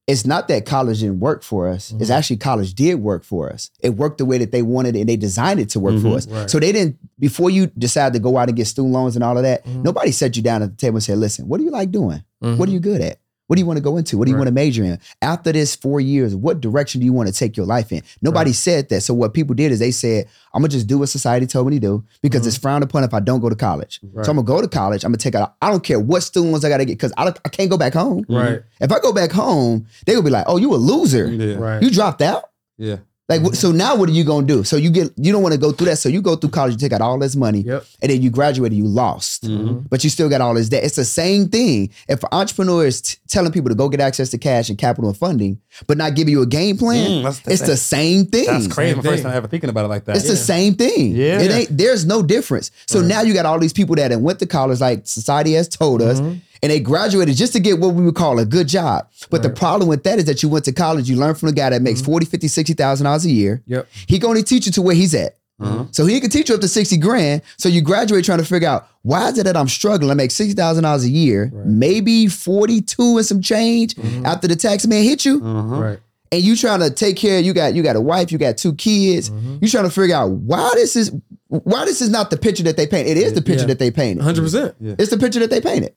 [0.09, 1.93] it's not that college didn't work for us.
[2.01, 2.15] It's Mhm.
[2.15, 3.71] actually college did work for us.
[3.81, 6.03] It worked the way that they wanted and they designed it to work Mhm.
[6.03, 6.27] for us.
[6.27, 6.51] Right.
[6.51, 9.37] So they didn't, before you decide to go out and get student loans and all
[9.37, 9.85] of that, Mhm.
[9.85, 12.23] nobody set you down at the table and said, listen, what do you like doing?
[12.41, 13.19] What are you good at?
[13.53, 14.17] What do you want to go into?
[14.17, 14.47] What do you Right.
[14.47, 14.99] want to major in?
[15.21, 18.01] After this four years, what direction do you want to take your life in?
[18.23, 18.55] Nobody Right.
[18.57, 19.03] said that.
[19.03, 21.75] So what people did is they said, I'm gonna just do what society told me
[21.79, 22.47] to do because Mhm.
[22.47, 24.01] it's frowned upon if I don't go to college.
[24.11, 24.25] Right.
[24.25, 25.05] So I'm gonna go to college.
[25.05, 25.53] I'm gonna take out.
[25.61, 27.93] I don't care what student loans I gotta get because I, I can't go back
[27.93, 28.25] home.
[28.27, 28.63] Right.
[28.81, 31.27] If I go back home, they will be like, "Oh, you a loser.
[31.31, 31.57] Yeah.
[31.57, 31.83] Right.
[31.83, 32.45] You dropped out."
[32.79, 32.97] Yeah.
[33.29, 34.65] Like, wh- so now what are you gonna do?
[34.65, 35.97] So you get, you don't want to go through that.
[35.99, 37.85] So you go through college, you take out all this money, Yep.
[38.03, 39.85] and then you graduated, you lost, Mhm.
[39.89, 40.83] but you still got all this debt.
[40.83, 41.91] It's the same thing.
[42.09, 45.09] If an entrepreneur is t- telling people to go get access to cash and capital
[45.09, 48.27] and funding, but not giving you a game plan, Mm, that's the it's the same
[48.27, 48.47] thing.
[48.47, 48.95] That's crazy.
[48.95, 49.25] Same first thing.
[49.25, 50.17] time ever thinking about it like that.
[50.17, 51.15] It's the same thing.
[51.15, 51.41] Yeah.
[51.41, 52.71] It ain't there's no difference.
[52.87, 53.09] So Right.
[53.09, 56.21] now you got all these people that went to college, like society has told us,
[56.21, 56.41] Mhm.
[56.63, 59.09] And they graduated just to get what we would call a good job.
[59.31, 61.55] But the problem with that is that you went to college, you learned from the
[61.55, 63.63] guy that makes 40, 50, 60,000 dollars a year.
[63.67, 63.89] Yep.
[64.07, 65.37] He can only teach you to where he's at.
[65.61, 65.85] Uh-huh.
[65.93, 67.43] So he can teach you up to 60 grand.
[67.57, 70.11] So you graduate trying to figure out why is it that I'm struggling?
[70.11, 71.67] I make $60,000 a year, Right.
[71.67, 74.25] maybe 42 and some change Mhm.
[74.25, 75.77] after the tax man hit you Uh-huh.
[75.81, 75.99] Right.
[76.33, 78.75] And you trying to take care you got you got a wife you got two
[78.75, 79.63] kids Mhm.
[79.63, 81.13] you trying to figure out why this is
[81.49, 83.67] why this is not the picture that they paint it is the picture Yeah.
[83.69, 84.75] that they painted 100%.
[84.99, 85.93] it's the picture that they painted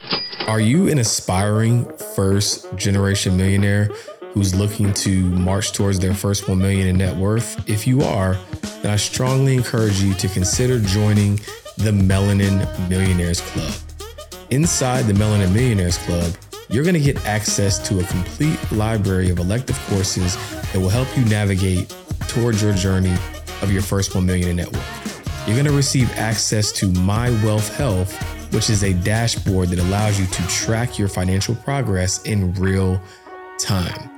[0.48, 3.90] Are you an aspiring first generation millionaire
[4.34, 5.10] who's looking to
[5.50, 7.58] march towards their first 1 million in net worth?
[7.70, 8.38] If you are,
[8.84, 11.40] then I strongly encourage you to consider joining
[11.78, 13.74] the Melanin Millionaires Club.
[14.50, 16.34] Inside the Melanin Millionaires Club,
[16.70, 20.36] you're going to get access to a complete library of elective courses
[20.72, 21.96] that will help you navigate
[22.28, 23.14] towards your journey
[23.62, 24.84] of your first 1 million in network.
[25.46, 28.16] You're going to receive access to My Wealth Health,
[28.54, 33.00] which is a dashboard that allows you to track your financial progress in real
[33.60, 34.10] time.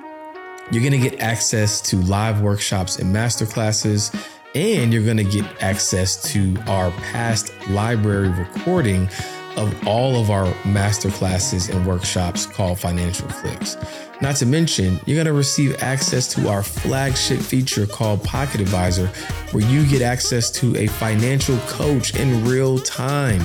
[0.72, 4.14] You're going to get access to live workshops and masterclasses,
[4.56, 9.10] and you're going to get access to our past library recording
[9.58, 13.76] of all of our masterclasses and workshops called Financial Flix.
[14.22, 19.08] Not to mention, you're going to receive access to our flagship feature called Pocket Advisor,
[19.52, 23.42] where you get access to a financial coach in real time.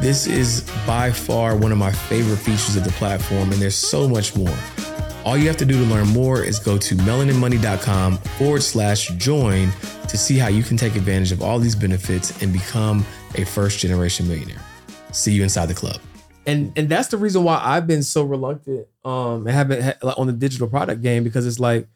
[0.00, 4.08] This is by far one of my favorite features of the platform, and there's so
[4.08, 4.56] much more.
[5.24, 9.70] All you have to do to learn more is go to melaninmoney.com forward slash join
[10.08, 13.78] to see how you can take advantage of all these benefits and become a first
[13.78, 14.62] generation millionaire.
[15.12, 15.98] See you inside the club.
[16.46, 20.18] and and that's the reason why I've been so reluctant um and haven't ha- like,
[20.18, 21.88] on the digital product game because it's like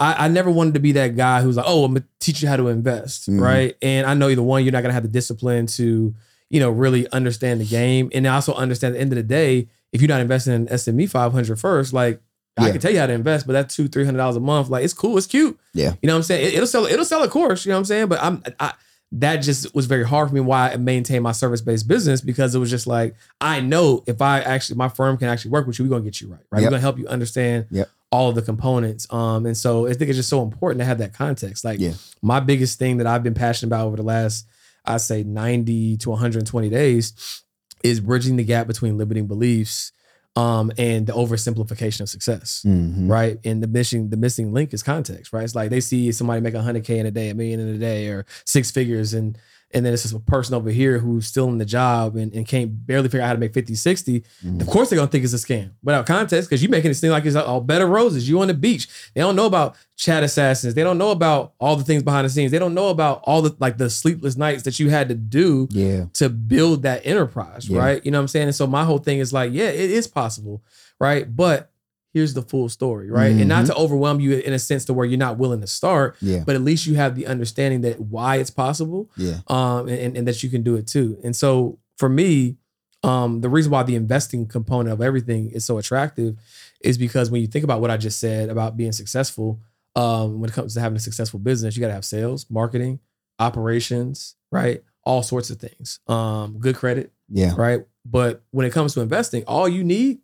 [0.00, 2.48] I, I never wanted to be that guy who's like, oh, I'm gonna teach you
[2.48, 3.40] how to invest, Mhm.
[3.40, 3.76] right?
[3.82, 6.14] And I know either one, you're not gonna have the discipline to,
[6.50, 9.66] you know, really understand the game, and also understand at the end of the day,
[9.92, 12.20] if you're not investing in S&P 500 first, like
[12.56, 14.68] I can tell you how to invest, but that two three hundred dollars a month,
[14.68, 15.94] like it's cool, it's cute, Yeah.
[16.02, 16.54] You know what I'm saying?
[16.54, 18.06] It, will sell, it'll sell a course, you know what I'm saying?
[18.08, 18.74] But I'm I
[19.12, 22.54] that just was very hard for me why I maintained my service based business because
[22.54, 25.78] it was just like I know if I actually my firm can actually work with
[25.78, 26.40] you, we're gonna get you right.
[26.50, 26.60] Right.
[26.60, 26.66] Yep.
[26.66, 27.88] We're gonna help you understand Yep.
[28.12, 29.10] all of the components.
[29.12, 31.64] Um, and so I think it's just so important to have that context.
[31.64, 31.92] Like Yeah.
[32.20, 34.46] my biggest thing that I've been passionate about over the last,
[34.84, 37.42] I say 90 to 120 days
[37.82, 39.92] is bridging the gap between limiting beliefs
[40.38, 43.08] um, and the oversimplification of success Mhm.
[43.16, 43.36] right?
[43.48, 45.44] And the missing the missing link is context, right?
[45.46, 47.78] It's like they see somebody make hundred k in a day, a million in a
[47.90, 49.36] day, or six figures, and
[49.72, 52.46] and then it's just a person over here who's still in the job and, and
[52.48, 54.24] can't barely figure out how to make 50, 60.
[54.44, 54.60] Mhm.
[54.62, 57.10] Of course they're gonna think it's a scam without context, because you're making it seem
[57.10, 58.28] like it's all bed of roses.
[58.28, 58.88] You on the beach.
[59.14, 60.74] They don't know about chat assassins.
[60.74, 62.50] They don't know about all the things behind the scenes.
[62.50, 65.68] They don't know about all the like the sleepless nights that you had to do
[65.70, 67.78] yeah to build that enterprise, Yeah.
[67.78, 68.04] right?
[68.04, 68.46] You know what I'm saying?
[68.48, 70.62] And so my whole thing is like, yeah, it is possible,
[70.98, 71.24] right?
[71.36, 71.70] But
[72.14, 73.32] here's the full story, right?
[73.32, 76.16] And not to overwhelm you in a sense to where you're not willing to start,
[76.20, 80.16] yeah but at least you have the understanding that why it's possible, yeah um, and,
[80.16, 81.18] and that you can do it too.
[81.22, 82.56] And so for me,
[83.04, 86.36] um, the reason why the investing component of everything is so attractive
[86.80, 89.60] is because when you think about what I just said about being successful,
[89.94, 93.00] um, when it comes to having a successful business, you got to have sales, marketing,
[93.38, 94.82] operations, right?
[95.04, 96.00] All sorts of things.
[96.06, 97.80] Um, good credit, yeah right?
[98.04, 100.18] But when it comes to investing, all you need,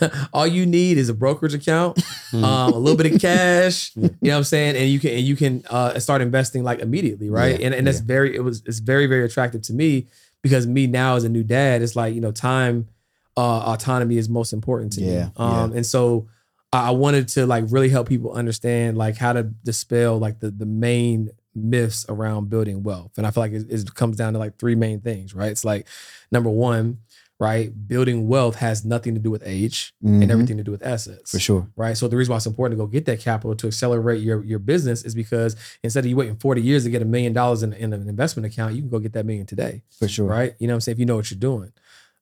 [0.32, 2.44] all you need is a brokerage account, Hmm.
[2.44, 3.94] um, a little bit of cash.
[3.96, 4.76] You know what I'm saying?
[4.76, 7.58] And you can and you can uh, start investing like immediately, right?
[7.58, 8.06] Yeah, and and that's yeah.
[8.06, 10.06] very it was it's very very attractive to me
[10.42, 12.88] because me now as a new dad, it's like you know time,
[13.36, 13.40] uh,
[13.74, 15.30] autonomy is most important to Yeah, me.
[15.36, 16.28] Um, and so
[16.72, 20.50] I I wanted to like really help people understand like how to dispel like the
[20.50, 23.12] the main myths around building wealth.
[23.16, 25.50] And I feel like it, it comes down to like three main things, right?
[25.50, 25.86] It's like
[26.30, 26.98] number one,
[27.38, 27.70] right?
[27.86, 30.22] Building wealth has nothing to do with age Mhm.
[30.22, 31.30] and everything to do with assets.
[31.30, 31.68] For sure.
[31.76, 31.96] Right.
[31.96, 34.58] So the reason why it's important to go get that capital to accelerate your your
[34.58, 37.72] business is because instead of you waiting 40 years to get a million dollars in,
[37.74, 39.82] in an investment account, you can go get that million today.
[39.98, 40.26] For sure.
[40.26, 40.54] Right.
[40.58, 40.94] You know what I'm saying?
[40.94, 41.72] If you know what you're doing.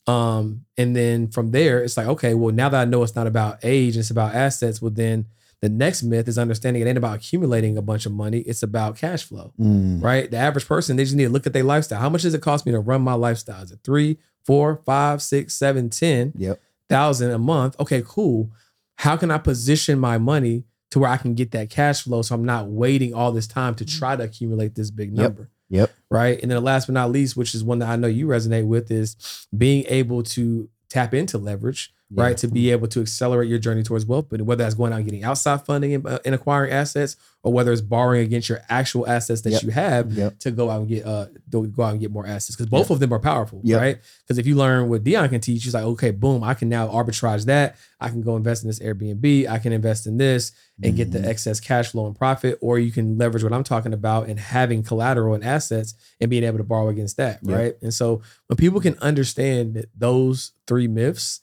[0.07, 3.27] Um, and then from there, it's like, okay, well, now that I know it's not
[3.27, 5.27] about age, it's about assets, well, then
[5.63, 8.99] the next myth is understanding it ain't about accumulating a bunch of money, it's about
[8.99, 10.03] cash flow Mm.
[10.03, 10.31] right?
[10.31, 12.01] The average person, they just need to look at their lifestyle.
[12.01, 13.63] How much does it cost me to run my lifestyle?
[13.63, 16.61] Is it three, four, five, six, seven, ten Yep.
[16.89, 17.79] thousand a month?
[17.81, 18.51] Okay, cool.
[18.97, 22.35] How can I position my money to where I can get that cash flow so
[22.35, 23.99] I'm not waiting all this time to mm.
[23.99, 25.23] try to accumulate this big Yep.
[25.23, 25.51] number?
[25.71, 25.91] Yep.
[26.11, 26.41] Right.
[26.41, 28.91] And then last but not least, which is one that I know you resonate with,
[28.91, 32.23] is being able to tap into leverage, Yeah.
[32.23, 32.37] right?
[32.39, 35.05] To be able to accelerate your journey towards wealth, but whether that's going out and
[35.07, 39.07] getting outside funding and, uh, and acquiring assets, or whether it's borrowing against your actual
[39.09, 39.63] assets that Yep.
[39.63, 40.39] you have Yep.
[40.41, 43.01] to go out and get uh go out and get more assets because both of
[43.01, 43.81] them are powerful, Yep.
[43.81, 43.99] right?
[44.23, 46.89] Because if you learn what Dion can teach, he's like, okay, boom, I can now
[46.89, 47.77] arbitrage that.
[48.01, 49.49] I can go invest in this Airbnb.
[49.49, 51.23] I can invest in this and get Mm-hmm.
[51.23, 54.39] the excess cash flow and profit, or you can leverage what I'm talking about and
[54.39, 57.57] having collateral and assets and being able to borrow against that, Yep.
[57.57, 57.75] right?
[57.83, 61.41] And so when people can understand that those three myths,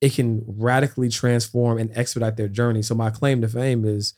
[0.00, 2.82] it can radically transform and expedite their journey.
[2.82, 4.14] So my claim to fame is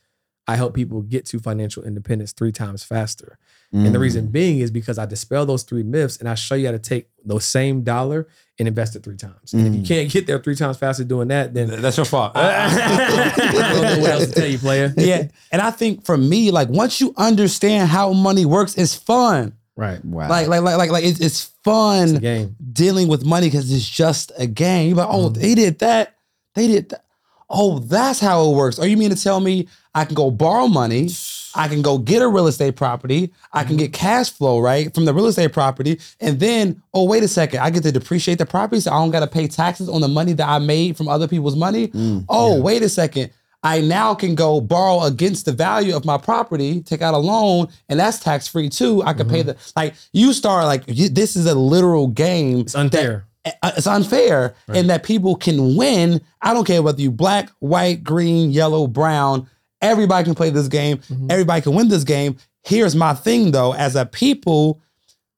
[0.47, 3.37] I help people get to financial independence three times faster.
[3.71, 4.01] And the Mm.
[4.01, 6.79] reason being is because I dispel those three myths and I show you how to
[6.79, 9.53] take those same dollar and invest it three times.
[9.53, 9.87] And if you Mm.
[9.87, 12.31] can't get there three times faster doing that, then That's your fault.
[12.35, 14.91] I don't know what else to tell you, player.
[14.97, 15.27] yeah.
[15.51, 19.53] And I think for me, like once you understand how money works, it's fun.
[19.79, 20.03] Right.
[20.03, 20.27] Wow.
[20.27, 22.55] Like, like, like, like, like it's, it's It's fun a game.
[22.73, 24.89] dealing with money because it's just a game.
[24.89, 25.41] You're like, oh, Mm-hmm.
[25.41, 26.15] they did that.
[26.55, 27.05] They did that.
[27.49, 28.77] Oh, that's how it works.
[28.77, 31.09] Are you mean to tell me I can go borrow money?
[31.55, 33.31] I can go get a real estate property.
[33.53, 33.67] I Mm-hmm.
[33.69, 35.99] can get cash flow, right, from the real estate property.
[36.19, 39.09] And then, oh, wait a second, I get to depreciate the property so I don't
[39.11, 41.87] got to pay taxes on the money that I made from other people's money.
[41.87, 43.31] Mm, oh, wait a second.
[43.63, 47.67] I now can go borrow against the value of my property, take out a loan,
[47.89, 49.03] and that's tax free too.
[49.03, 49.49] I can pay mm-hmm.
[49.49, 52.59] the like you start like you, this is a literal game.
[52.59, 53.25] It's unfair.
[53.45, 56.21] Eh, uh, It's unfair, and that people can win.
[56.41, 59.49] I don't care whether you black, white, green, yellow, brown.
[59.81, 60.97] Everybody can play this game.
[60.97, 61.27] Mm-hmm.
[61.29, 62.37] Everybody can win this game.
[62.63, 64.81] Here's my thing though: as a people,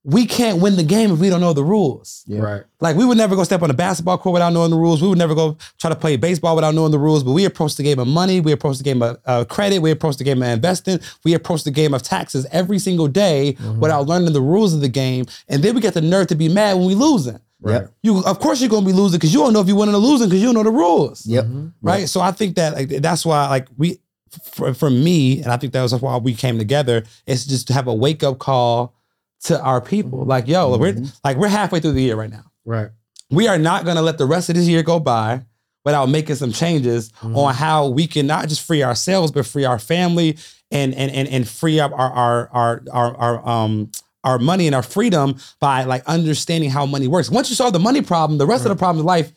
[0.03, 2.23] we can't win the game if we don't know the rules.
[2.25, 2.39] Yeah.
[2.39, 2.63] Right.
[2.79, 4.99] Like we would never go step on a basketball court without knowing the rules.
[5.01, 7.23] We would never go try to play baseball without knowing the rules.
[7.23, 8.39] But we approach the game of money.
[8.41, 9.79] We approach the game of uh, credit.
[9.79, 10.99] We approach the game of investing.
[11.23, 14.89] We approach the game of taxes every single day without learning the rules of the
[14.89, 15.25] game.
[15.47, 17.39] And then we get the nerve to be mad when we losing.
[17.61, 17.87] Right.
[18.01, 19.99] You, of course, you're gonna be losing because you don't know if you're winning or
[19.99, 21.45] losing because you don't know the rules Yep.
[21.83, 22.09] right?
[22.09, 23.99] So I think that like that's why like we
[24.41, 27.03] for, for me, and I think that was why we came together.
[27.27, 28.95] Is just to have a wake up call
[29.43, 30.19] to our people.
[30.19, 30.29] Mm-hmm.
[30.29, 31.05] Like, yo, we're mm-hmm.
[31.23, 32.45] like we're halfway through the year right now.
[32.65, 32.89] Right.
[33.29, 35.45] We are not gonna let the rest of this year go by
[35.83, 37.35] without making some changes mm-hmm.
[37.35, 40.37] on how we can not just free ourselves but free our family
[40.69, 43.91] and and and, and free up our our our our, our um
[44.23, 47.29] our money and our freedom by like understanding how money works.
[47.29, 49.31] Once you solve the money problem, the rest of the problems in life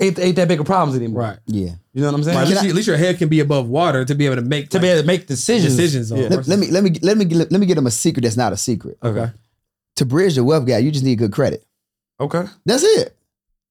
[0.00, 1.22] ain't, ain't that big of problems anymore.
[1.22, 1.38] Right.
[1.46, 1.70] Yeah.
[1.92, 2.36] You know what I'm saying?
[2.36, 2.42] Right.
[2.44, 4.42] At, least, you- at least your head can be above water to be able to
[4.42, 5.76] make to be able to make decisions.
[5.76, 6.10] decisions.
[6.10, 6.28] Yeah.
[6.28, 8.52] Let, let me let me let me let me get them a secret that's not
[8.52, 8.98] a secret.
[9.02, 9.30] Okay.
[9.96, 11.64] To bridge the wealth gap, you just need good credit.
[12.20, 12.44] Okay.
[12.64, 13.16] That's it.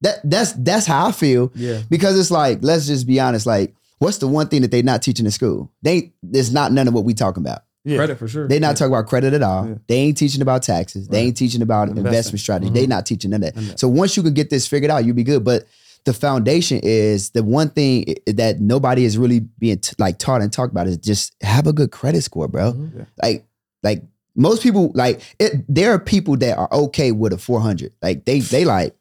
[0.01, 1.51] That that's that's how I feel.
[1.55, 1.81] Yeah.
[1.89, 3.45] Because it's like, let's just be honest.
[3.45, 5.71] Like, what's the one thing that they're not teaching in school?
[5.83, 7.61] They there's not none of what we talking about.
[7.83, 7.97] Yeah.
[7.97, 8.47] Credit for sure.
[8.47, 9.67] They not talking about credit at all.
[9.67, 9.75] Yeah.
[9.87, 11.07] They ain't teaching about taxes.
[11.07, 12.05] They ain't teaching about Investing.
[12.07, 12.65] investment strategy.
[12.67, 12.75] Mm-hmm.
[12.75, 13.55] They not teaching none of that.
[13.55, 13.79] None of that.
[13.79, 15.43] So once you can get this figured out, you'll be good.
[15.43, 15.67] But
[16.05, 20.51] the foundation is the one thing that nobody is really being t- like taught and
[20.53, 22.73] talked about is just have a good credit score, bro.
[22.73, 22.97] Mhm.
[22.97, 23.05] Yeah.
[23.21, 23.45] Like,
[23.83, 24.03] like
[24.35, 25.65] most people, like it.
[25.67, 27.91] There are people that are okay with a 400.
[28.01, 28.95] Like they, they like,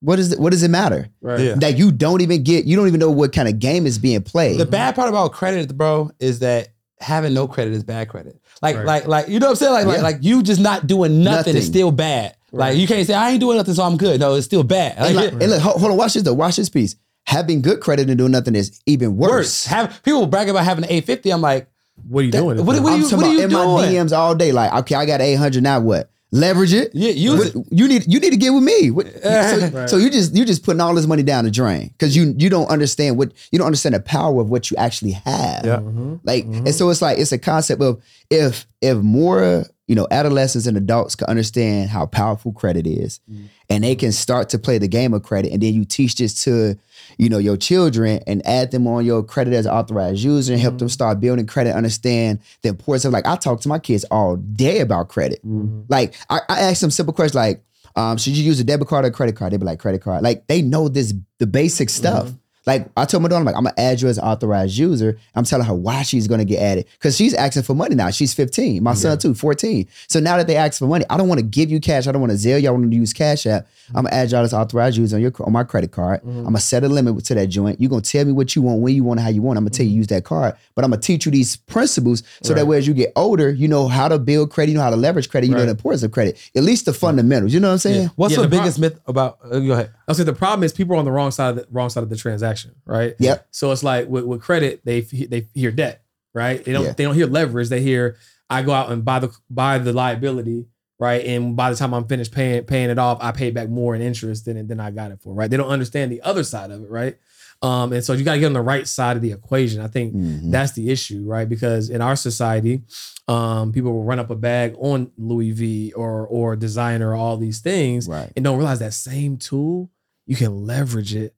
[0.00, 0.38] what is it?
[0.38, 1.08] What does it matter?
[1.22, 1.40] Right.
[1.40, 1.54] Yeah.
[1.56, 2.66] That you don't even get.
[2.66, 4.58] You don't even know what kind of game is being played.
[4.60, 6.68] The bad part about credit, bro, is that
[7.00, 8.38] having no credit is bad credit.
[8.62, 8.84] Like, Right.
[8.86, 9.72] like, like, you know what I'm saying?
[9.72, 10.02] Like, like, Yeah.
[10.02, 12.36] like you just not doing nothing, is still bad.
[12.54, 12.70] Right.
[12.70, 14.20] Like you can't say I ain't doing nothing, so I'm good.
[14.20, 14.94] No, it's still bad.
[14.96, 16.34] and, Like, like, and look, hold, hold on, watch this though.
[16.34, 16.96] Watch this piece.
[17.26, 19.30] Having good credit and doing nothing is even worse.
[19.30, 19.64] worse.
[19.66, 21.30] Have people brag about having an 850.
[21.32, 21.68] I'm like,
[22.08, 22.64] What are you That- doing?
[22.66, 23.58] what- what I'm you- talking are you in my?
[23.86, 24.52] DMs all day.
[24.52, 25.80] Like, okay, I got 800 now.
[25.80, 26.10] What?
[26.32, 26.90] Leverage it.
[26.94, 27.54] yeah, use it.
[27.70, 28.90] You need you need to get with me.
[28.90, 29.88] What- so, Right.
[29.88, 32.50] so you just you just putting all this money down the drain because you you
[32.50, 35.64] don't understand what you don't understand the power of what you actually have.
[35.64, 35.76] Yeah.
[35.76, 36.18] Mhm.
[36.24, 36.66] Like, Mhm.
[36.66, 40.76] and so it's like it's a concept of if if more you know adolescents and
[40.76, 43.44] adults can understand how powerful credit is, Mm.
[43.70, 46.42] and they can start to play the game of credit, and then you teach this
[46.44, 46.76] to
[47.18, 50.78] you know your children and add them on your credit as authorized user and help
[50.78, 50.92] them Mm-hmm.
[50.92, 54.80] start building credit, understand the importance of like I talk to my kids all day
[54.80, 55.40] about credit.
[55.46, 55.82] Mm-hmm.
[55.88, 57.62] Like I, I ask them simple questions like,
[57.96, 59.52] Um, should you use a debit card or a credit card?
[59.52, 60.22] They'd be like credit card.
[60.22, 62.32] Like they know this the basic stuff.
[62.66, 65.18] Like I told my daughter, I'm like, I'm gonna add you as an authorized user.
[65.34, 66.86] I'm telling her why she's gonna get added.
[67.00, 68.10] Cause she's asking for money now.
[68.10, 68.82] She's 15.
[68.82, 69.86] My son too, 14.
[70.08, 72.06] So now that they ask for money, I don't want to give you cash.
[72.06, 72.68] I don't want to Zelle you.
[72.68, 73.64] I want to use Cash App.
[73.64, 73.96] Mm-hmm.
[73.98, 76.20] I'm gonna add y'all as authorized user on your on my credit card.
[76.20, 76.38] Mm-hmm.
[76.38, 77.80] I'm gonna set a limit to that joint.
[77.80, 79.58] You're gonna tell me what you want, when you want, how you want.
[79.58, 79.98] I'm gonna tell you mm-hmm.
[79.98, 80.54] use that card.
[80.74, 83.68] But I'm gonna teach you these principles so that way as you get older, you
[83.68, 86.02] know how to build credit, you know how to leverage credit, you know the importance
[86.02, 86.38] of credit.
[86.56, 87.52] At least the fundamentals.
[87.52, 88.10] You know what I'm saying?
[88.16, 89.38] What's Yeah, the, the pro- biggest myth about?
[89.44, 89.90] Uh, go ahead.
[90.08, 92.02] I'll say the problem is people are on the wrong side of the wrong side
[92.02, 92.53] of the transaction,
[92.86, 93.14] right?
[93.18, 93.46] Yep.
[93.50, 96.02] So it's like with, with credit, they they hear debt,
[96.34, 96.64] right?
[96.64, 96.92] They don't Yeah.
[96.92, 97.68] they don't hear leverage.
[97.68, 98.16] They hear
[98.50, 100.66] I go out and buy the buy the liability,
[100.98, 101.24] right?
[101.24, 104.02] And by the time I'm finished paying paying it off, I pay back more in
[104.02, 105.50] interest than than I got it for, right?
[105.50, 107.16] They don't understand the other side of it, right?
[107.62, 109.80] Um, and so you got to get on the right side of the equation.
[109.80, 110.50] I think Mhm.
[110.50, 111.48] that's the issue, right?
[111.48, 112.82] Because in our society,
[113.28, 117.36] um, people will run up a bag on Louis V or or designer or all
[117.38, 118.30] these things, Right.
[118.36, 119.88] and don't realize that same tool
[120.26, 121.34] you can leverage it.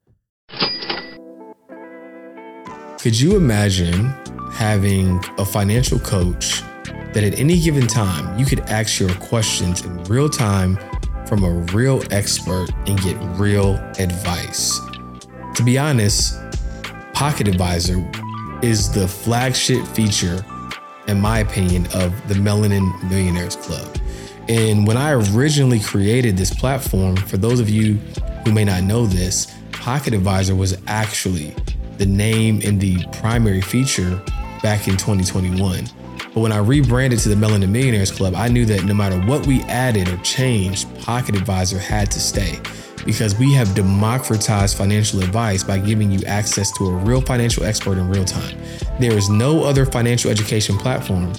[3.06, 4.06] Could you imagine
[4.50, 6.62] having a financial coach
[7.12, 10.76] that at any given time you could ask your questions in real time
[11.24, 14.80] from a real expert and get real advice?
[15.54, 16.34] To be honest,
[17.12, 18.04] Pocket Advisor
[18.60, 20.44] is the flagship feature,
[21.06, 23.86] in my opinion, of the Melanin Millionaires Club.
[24.48, 27.98] And when I originally created this platform, for those of you
[28.44, 31.54] who may not know this, Pocket Advisor was actually
[31.98, 34.20] the name and the primary feature
[34.62, 35.84] back in 2021.
[36.34, 39.46] But when I rebranded to the Melanin Millionaires Club, I knew that no matter what
[39.46, 42.60] we added or changed, Pocket Advisor had to stay
[43.06, 47.96] because we have democratized financial advice by giving you access to a real financial expert
[47.96, 48.58] in real time.
[49.00, 51.32] There is no other financial education platform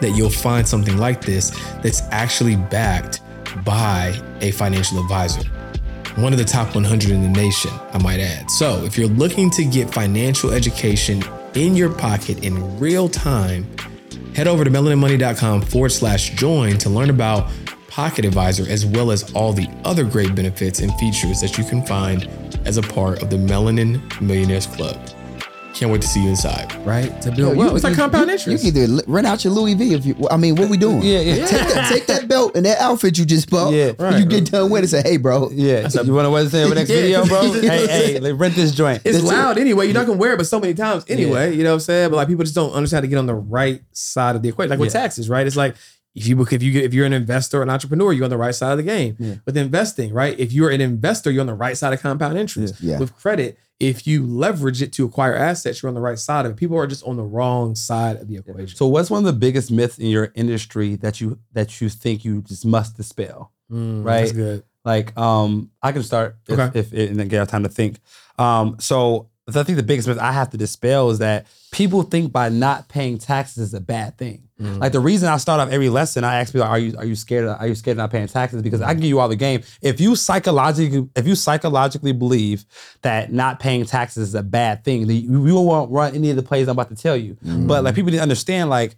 [0.00, 1.50] that you'll find something like this
[1.82, 3.20] that's actually backed
[3.64, 5.48] by a financial advisor.
[6.16, 8.50] One of the top 100 in the nation, I might add.
[8.50, 11.22] So, if you're looking to get financial education
[11.54, 13.66] in your pocket in real time,
[14.34, 17.50] head over to melaninmoney.com forward slash join to learn about
[17.88, 21.84] Pocket Advisor as well as all the other great benefits and features that you can
[21.84, 22.28] find
[22.64, 24.96] as a part of the Melanin Millionaires Club.
[25.78, 26.74] Can't wait to see you inside.
[26.84, 27.22] right?
[27.22, 27.74] To build you- wealth.
[27.76, 28.64] It's like compound you, interest.
[28.64, 30.16] You can either rent out your Louis V if you.
[30.28, 31.02] I mean, what we doing?
[31.02, 31.46] Yeah, yeah.
[31.46, 33.72] Take that, take that belt and that outfit you just bought.
[33.72, 36.42] Yeah, when you get done with it, say, "Hey, bro, Yeah, you want to what
[36.42, 37.00] to say over the next Yeah.
[37.00, 37.52] video, bro?
[37.60, 39.02] hey, hey, like, rent this joint.
[39.04, 39.36] it's That's it.
[39.36, 39.84] loud anyway.
[39.86, 41.54] You're not gonna wear it, but so many times anyway.
[41.54, 42.10] You know what I'm saying?
[42.10, 44.48] But like people just don't understand how to get on the right side of the
[44.48, 44.70] equation.
[44.70, 45.00] Like with Yeah.
[45.02, 45.46] taxes, right?
[45.46, 45.76] It's like
[46.14, 48.36] if you if you get if you're an investor, or an entrepreneur, you're on the
[48.36, 49.16] right side of the game.
[49.18, 49.34] Yeah.
[49.46, 50.38] With investing, right?
[50.38, 52.80] If you're an investor, you're on the right side of compound interest.
[52.80, 52.98] Yeah.
[52.98, 56.52] With credit, if you leverage it to acquire assets, you're on the right side of
[56.52, 56.56] it.
[56.56, 58.76] People are just on the wrong side of the equation.
[58.76, 62.24] So, what's one of the biggest myths in your industry that you that you think
[62.24, 63.52] you just must dispel?
[63.70, 64.20] Mm, Right.
[64.20, 64.64] That's good.
[64.84, 66.78] Like, um, I can start if, Okay.
[66.78, 67.98] if, and then get out time to think.
[68.38, 72.32] Um, so I think the biggest myth I have to dispel is that people think
[72.32, 74.48] by not paying taxes is a bad thing.
[74.60, 74.80] Mm.
[74.80, 77.14] Like the reason I start off every lesson, I ask people, "Are you are you
[77.14, 77.44] scared?
[77.46, 79.36] Of, are you scared of not paying taxes?" Because I can give you all the
[79.36, 79.62] game.
[79.80, 82.66] If you psychologically if you psychologically believe
[83.02, 86.36] that not paying taxes is a bad thing, then you, you won't run any of
[86.36, 87.36] the plays I'm about to tell you.
[87.42, 88.96] But like people need to understand, like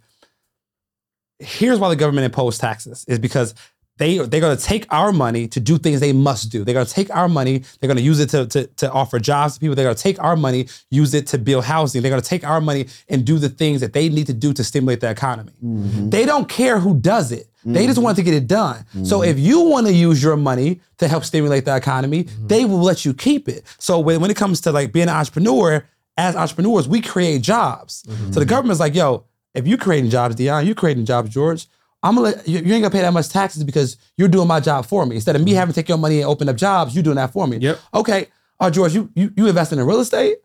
[1.39, 3.53] here's why the government imposed taxes is because
[4.01, 6.63] they they're going to take our money to do things they must do.
[6.63, 7.59] They're going to take our money.
[7.59, 9.75] They're going to use it to, to to offer jobs to people.
[9.75, 12.01] They're going to take our money, use it to build housing.
[12.01, 14.53] They're going to take our money and do the things that they need to do
[14.53, 15.51] to stimulate the economy.
[15.63, 16.09] Mm-hmm.
[16.09, 17.47] They don't care who does it.
[17.63, 18.05] They just mm-hmm.
[18.05, 18.83] want to get it done.
[19.05, 19.29] So mm-hmm.
[19.29, 23.05] if you want to use your money to help stimulate the economy, they will let
[23.05, 23.63] you keep it.
[23.77, 25.85] So when, when it comes to like being an entrepreneur,
[26.17, 28.03] as entrepreneurs, we create jobs.
[28.31, 31.67] So the government's like, yo, if you're creating jobs, Dion, you're creating jobs, George.
[32.03, 34.59] I'm gonna let you, you ain't gonna pay that much taxes because you're doing my
[34.59, 35.15] job for me.
[35.15, 35.59] Instead of me mm-hmm.
[35.59, 37.57] having to take your money and open up jobs, you're doing that for me.
[37.57, 37.79] Yep.
[37.93, 38.27] Okay.
[38.59, 40.37] Oh, George, you you you investing in real estate?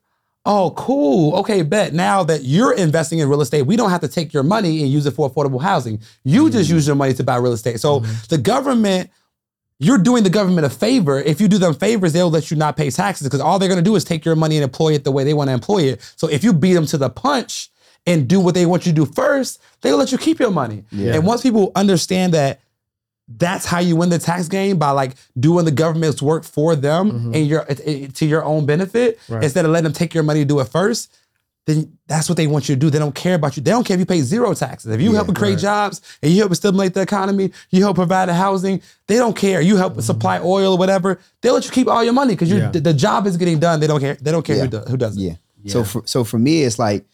[0.44, 1.34] Oh, cool.
[1.36, 1.92] Okay, bet.
[1.92, 4.90] Now that you're investing in real estate, we don't have to take your money and
[4.90, 6.00] use it for affordable housing.
[6.22, 6.74] You just mm.
[6.74, 7.80] use your money to buy real estate.
[7.80, 8.12] So mm-hmm.
[8.28, 9.10] the government,
[9.80, 11.18] you're doing the government a favor.
[11.18, 13.82] If you do them favors, they'll let you not pay taxes because all they're gonna
[13.82, 16.14] do is take your money and employ it the way they want to employ it.
[16.14, 17.70] So if you beat them to the punch
[18.06, 20.84] and do what they want you to do first, they'll let you keep your money.
[20.92, 22.60] And once people understand that
[23.28, 27.10] that's how you win the tax game by like doing the government's work for them
[27.10, 27.34] mm-hmm.
[27.34, 29.42] and your it- it- to your own benefit Right.
[29.42, 31.12] instead of letting them take your money to do it first.
[31.66, 32.90] Then that's what they want you to do.
[32.90, 33.62] They don't care about you.
[33.64, 34.92] They don't care if you pay zero taxes.
[34.92, 35.58] If you help create right.
[35.60, 38.80] jobs and you help stimulate the economy, you help provide the housing.
[39.08, 39.60] They don't care.
[39.60, 40.02] You help mm-hmm.
[40.02, 41.18] supply oil or whatever.
[41.40, 42.70] They'll let you keep all your money because Yeah.
[42.70, 43.80] the, the job is getting done.
[43.80, 44.14] They don't care.
[44.14, 44.62] They don't care Yeah.
[44.62, 45.20] who, do, who does it.
[45.20, 45.72] Yeah.
[45.72, 47.04] So for so for me, it's like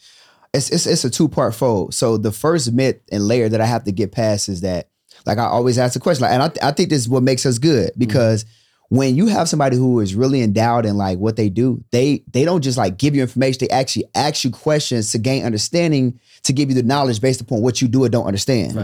[0.55, 1.95] it's it's it's a two part fold.
[1.95, 4.91] So the first myth and layer that I have to get past is that
[5.27, 7.47] like I always ask the question, like, and I, I think this is what makes
[7.47, 7.99] us good mm-hmm.
[7.99, 8.45] because
[8.89, 12.45] when you have somebody who is really endowed in like what they do, they they
[12.45, 13.59] don't just like give you information.
[13.61, 17.63] They actually ask you questions to gain understanding, to give you the knowledge based upon
[17.63, 18.75] what you do or don't understand.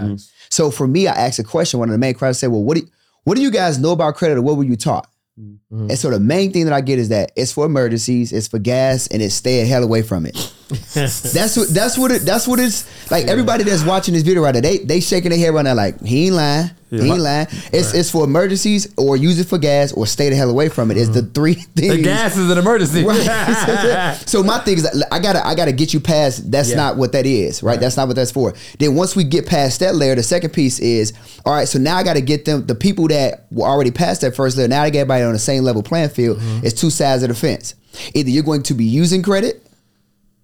[0.48, 1.78] So for me, I asked a question.
[1.78, 2.88] One of the main questions said, "Well, what do you,
[3.24, 5.06] what do you guys know about credit, or what were you taught?"
[5.38, 5.90] Mm-hmm.
[5.90, 8.58] And so the main thing that I get is that it's for emergencies, it's for
[8.58, 10.34] gas, and it's stay the hell away from it.
[10.94, 13.26] that's what that's what it that's what it's like.
[13.26, 16.00] Everybody that's watching this video right now, they they shaking their head right now like
[16.02, 17.46] he ain't lying, he ain't lying.
[17.72, 20.90] It's it's for emergencies or use it for gas or stay the hell away from
[20.90, 20.96] it.
[20.96, 21.96] It's the three things.
[21.96, 23.04] The gas is an emergency.
[23.04, 24.14] Right.
[24.26, 26.50] so my thing is, I gotta, I gotta get you past.
[26.50, 26.76] That's Yeah.
[26.76, 27.78] not what that is, right?
[27.78, 28.54] That's not what that's for.
[28.78, 31.12] Then once we get past that layer, the second piece is,
[31.44, 31.68] all right.
[31.68, 34.68] So now I gotta get them, the people that were already past that first layer.
[34.68, 36.38] Now I get everybody on the same level playing field.
[36.38, 36.66] Mm-hmm.
[36.66, 37.74] It's two sides of the fence.
[38.14, 39.64] Either you're going to be using credit.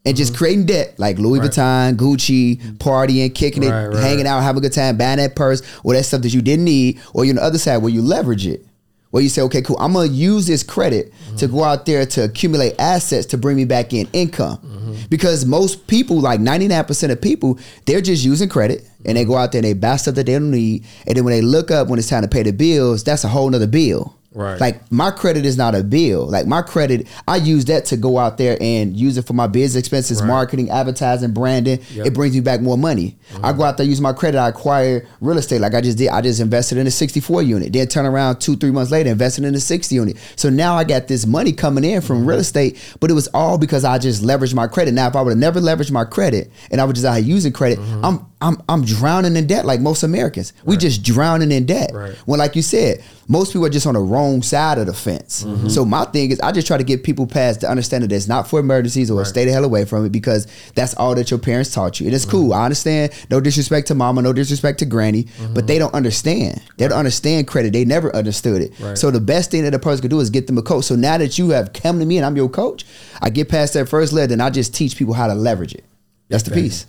[0.04, 0.18] And Mm-hmm.
[0.18, 2.72] just creating debt like Louis Vuitton, Gucci, mm-hmm.
[2.74, 4.02] partying, kicking it, Right, right.
[4.02, 6.66] hanging out, having a good time, buying that purse, or that stuff that you didn't
[6.66, 8.66] need, or you're on the other side where you leverage it.
[9.10, 11.56] Where you say, okay, cool, I'm gonna use this credit to mm-hmm.
[11.56, 14.58] go out there to accumulate assets to bring me back in income.
[14.58, 14.94] Mm-hmm.
[15.08, 19.52] Because most people, like 99% of people, they're just using credit and they go out
[19.52, 20.84] there and they buy stuff that they don't need.
[21.06, 23.28] And then when they look up when it's time to pay the bills, that's a
[23.28, 24.16] whole nother bill.
[24.34, 24.60] Right.
[24.60, 26.26] Like my credit is not a bill.
[26.26, 29.46] Like my credit, I use that to go out there and use it for my
[29.46, 31.78] business expenses, marketing, advertising, branding.
[31.94, 33.16] It brings me back more money.
[33.42, 36.08] I go out there, use my credit, I acquire real estate like I just did.
[36.08, 37.72] I just invested in a 64 unit.
[37.72, 40.16] Then turn around two, three months later, invested in a 60 unit.
[40.36, 43.56] So now I got this money coming in from real estate, but it was all
[43.56, 44.94] because I just leveraged my credit.
[44.94, 47.24] Now, if I would have never leveraged my credit and I would just out here
[47.24, 48.04] using credit, mm-hmm.
[48.04, 50.52] I'm I'm I'm drowning in debt like most Americans.
[50.64, 51.92] We just drowning in debt.
[51.94, 52.14] Right.
[52.26, 55.44] When, like you said, most people are just on the wrong side of the fence.
[55.44, 55.68] Mm-hmm.
[55.68, 58.28] So my thing is, I just try to get people past the understanding that it's
[58.28, 61.40] not for emergencies or stay the hell away from it because that's all that your
[61.40, 62.06] parents taught you.
[62.06, 62.50] And it's cool.
[62.50, 62.60] Mm-hmm.
[62.60, 63.12] I understand.
[63.30, 66.60] No disrespect to mama, no disrespect to granny, but they don't understand.
[66.76, 67.72] They don't understand credit.
[67.72, 68.78] They never understood it.
[68.78, 68.98] Right.
[68.98, 70.84] So the best thing that a person could do is get them a coach.
[70.84, 72.84] So now that you have come to me and I'm your coach,
[73.22, 75.84] I get past that first letter, then I just teach people how to leverage it.
[76.28, 76.86] That's the piece.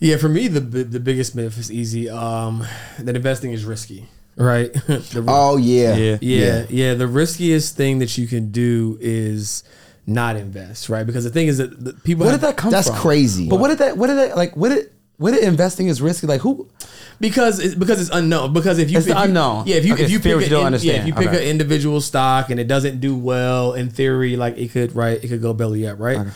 [0.00, 2.08] Yeah, for me, the the biggest myth is easy.
[2.10, 2.66] Um,
[2.98, 4.72] that investing is risky, right?
[4.86, 5.94] The- Oh yeah.
[5.96, 6.18] Yeah.
[6.20, 9.62] yeah, yeah, The riskiest thing that you can do is
[10.06, 11.06] not invest, right?
[11.06, 12.96] Because the thing is that the people Where have, did that come That's from?
[12.98, 13.48] crazy.
[13.48, 13.96] But what did that?
[13.96, 14.36] What did that?
[14.36, 14.90] Like, what did?
[15.16, 16.26] What did investing is risky?
[16.26, 16.68] Like, who?
[17.20, 18.52] because it's because it's unknown.
[18.52, 19.64] Because if you It's if the you- unknown.
[19.66, 21.28] yeah, if you Okay, if you pick you a, don't in- yeah, if you pick
[21.28, 21.44] Okay.
[21.44, 25.28] an individual stock and it doesn't do well, in theory, like it could right, it
[25.28, 26.26] could go belly up, right?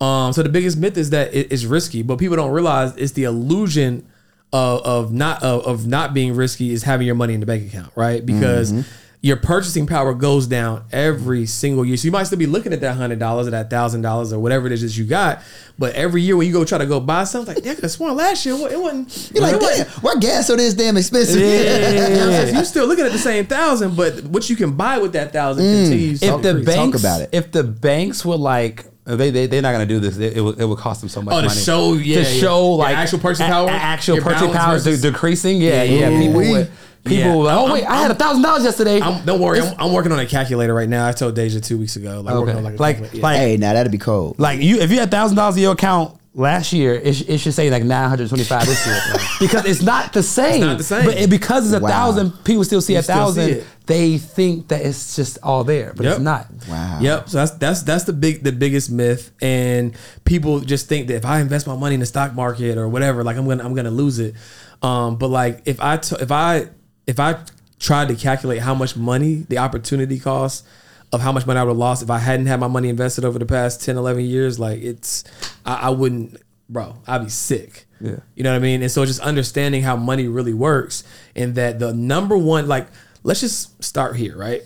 [0.00, 3.12] Um, so the biggest myth is that it is risky, but people don't realize it's
[3.12, 4.06] the illusion
[4.52, 7.66] of, of not of, of not being risky is having your money in the bank
[7.66, 8.24] account, right?
[8.24, 8.72] Because
[9.20, 11.96] your purchasing power goes down every single year.
[11.96, 14.38] So you might still be looking at that hundred dollars or that thousand dollars or
[14.38, 15.42] whatever it is that you got,
[15.76, 18.14] but every year when you go try to go buy something, like, yeah, I sworn
[18.14, 19.32] last year it wasn't.
[19.34, 21.40] You're like, it wasn't- damn, why gas so this damn expensive?
[21.40, 25.32] yeah, you still looking at the same thousand, but what you can buy with that
[25.32, 26.20] thousand continues.
[26.20, 26.66] to If the increase.
[26.66, 27.30] banks, about it.
[27.32, 28.84] if the banks were like,
[29.16, 30.16] they they they're not gonna do this.
[30.18, 32.22] It, it would it would cost them so much Oh, to money show- yeah, to
[32.34, 32.40] yeah.
[32.40, 33.68] show Your like actual purchasing power?
[33.68, 35.60] a- actual Your purchasing power is versus- decreasing.
[35.60, 36.08] Yeah, yeah.
[36.08, 36.20] Yeah.
[36.20, 36.70] People would
[37.04, 37.32] people Yeah.
[37.34, 39.00] like, oh I'm- wait, I had a thousand dollars yesterday.
[39.00, 41.06] I'm, don't worry, I'm, I'm working on a calculator right now.
[41.06, 42.20] I told Deja two weeks ago.
[42.20, 42.98] Like, okay, on like, a like.
[43.14, 43.22] Yeah.
[43.22, 44.38] like Hey, now that'd be cold.
[44.38, 47.52] like you if you had thousand dollars in your account last year, it, it should
[47.52, 49.00] say like nine hundred twenty five this year
[49.40, 50.60] because it's not the same.
[50.60, 51.04] not the same.
[51.04, 51.88] But it, because it's a Wow.
[51.90, 53.50] thousand, people still see You a still thousand.
[53.50, 53.66] it.
[53.86, 56.12] They think that it's just all there, but Yep.
[56.14, 56.46] it's not.
[56.68, 56.98] Wow.
[57.02, 57.28] Yep.
[57.28, 61.24] So that's that's that's the big the biggest myth, and people just think that if
[61.24, 63.90] I invest my money in the stock market or whatever, like I'm gonna I'm gonna
[63.90, 64.34] lose it.
[64.82, 66.68] Um, but like if I t- if I
[67.06, 67.38] if I
[67.80, 70.66] tried to calculate how much money the opportunity cost
[71.12, 73.24] of how much money I would have lost if I hadn't had my money invested
[73.24, 75.24] over the past 10, 11 years, like it's
[75.64, 76.96] I, I wouldn't, bro.
[77.06, 77.86] I'd be sick.
[78.00, 78.16] Yeah.
[78.34, 78.82] You know what I mean?
[78.82, 81.04] And so just understanding how money really works
[81.34, 82.88] and that the number one, like,
[83.22, 84.62] let's just start here, right?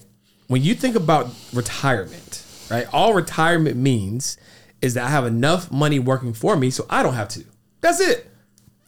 [0.49, 2.87] When you think about retirement, right?
[2.93, 4.37] All retirement means
[4.83, 7.45] is that I have enough money working for me so I don't have to.
[7.81, 8.29] That's it.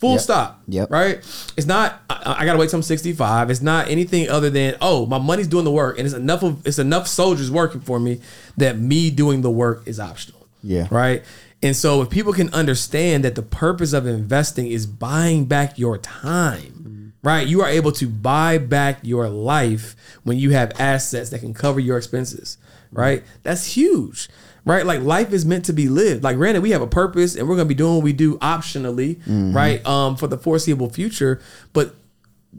[0.05, 0.21] Full Yep.
[0.21, 0.63] stop.
[0.69, 0.91] Yep.
[0.91, 1.17] Right?
[1.57, 3.51] It's not I, I gotta wait till I'm 65.
[3.51, 6.67] It's not anything other than, oh, my money's doing the work and it's enough of
[6.67, 8.21] it's enough soldiers working for me
[8.57, 10.47] that me doing the work is optional.
[10.63, 10.89] Yeah.
[10.91, 11.23] Right.
[11.63, 15.97] And so if people can understand that the purpose of investing is buying back your
[15.97, 17.09] time, mm-hmm.
[17.23, 17.47] right?
[17.47, 21.81] You are able to buy back your life when you have assets that can cover
[21.81, 23.01] your expenses, mm-hmm.
[23.01, 23.23] right?
[23.43, 24.29] That's huge.
[24.65, 24.87] Right?
[24.87, 26.25] Like life is meant to be lived.
[26.25, 29.21] Like granted, we have a purpose and we're gonna be doing what we do optionally,
[29.55, 29.85] right?
[29.87, 31.41] Um, for the foreseeable future.
[31.73, 31.95] But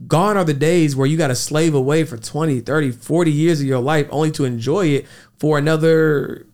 [0.07, 3.61] gone are the days where you got to slave away for 20 30 40 years
[3.61, 5.05] of your life only to enjoy it
[5.39, 6.45] for another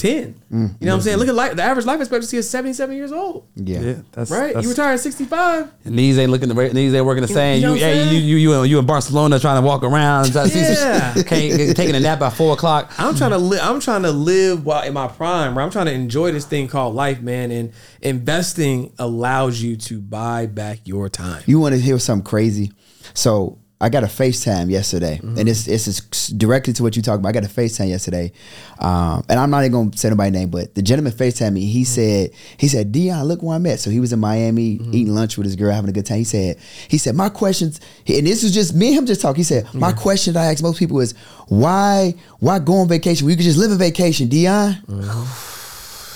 [0.00, 0.34] ten.
[0.50, 1.18] Mm, you know what I'm saying?
[1.18, 1.54] Look at life.
[1.56, 3.46] The average life expectancy is 77 years old.
[3.54, 3.80] Yeah.
[3.80, 4.54] Yeah, that's Right?
[4.54, 5.86] That's, you retire at 65.
[5.86, 7.60] Knees ain't looking the knees ain't working the same.
[7.60, 10.32] you know You, what hey, you, you, you, you in Barcelona trying to walk around.
[10.32, 11.22] trying to see some- Yeah.
[11.22, 12.92] can't, taking a nap by four o'clock.
[12.98, 13.60] I'm trying to live.
[13.62, 15.56] I'm trying to live while in my prime.
[15.56, 15.64] Right?
[15.64, 17.50] I'm trying to enjoy this thing called life, man.
[17.50, 21.42] And investing allows you to buy back your time.
[21.46, 22.72] You want to hear something crazy?
[23.14, 25.38] So I got a FaceTime yesterday, Mm-hmm.
[25.38, 27.30] and it's it's just directly to what you talk about.
[27.30, 28.30] I got a FaceTime yesterday,
[28.78, 31.62] um, and I'm not even gonna say nobody's name, but the gentleman FaceTime me.
[31.62, 31.72] Mm-hmm.
[31.72, 33.80] He said he said Dion, look where I'm at.
[33.80, 34.94] So he was in Miami Mm-hmm.
[34.94, 36.18] eating lunch with his girl, having a good time.
[36.18, 36.58] He said
[36.88, 39.36] he said my questions, and this was just me and him just talking.
[39.40, 41.14] He said my question that I ask most people is
[41.48, 43.26] why why go on vacation?
[43.26, 44.76] We could just live a vacation, Dion.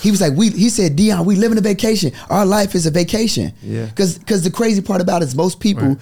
[0.05, 0.51] He was like, we.
[0.51, 2.13] He said, Dion, we live in a vacation.
[2.31, 3.53] Our life is a vacation.
[3.63, 3.87] Yeah.
[3.87, 5.97] Because because the crazy part about it is most people,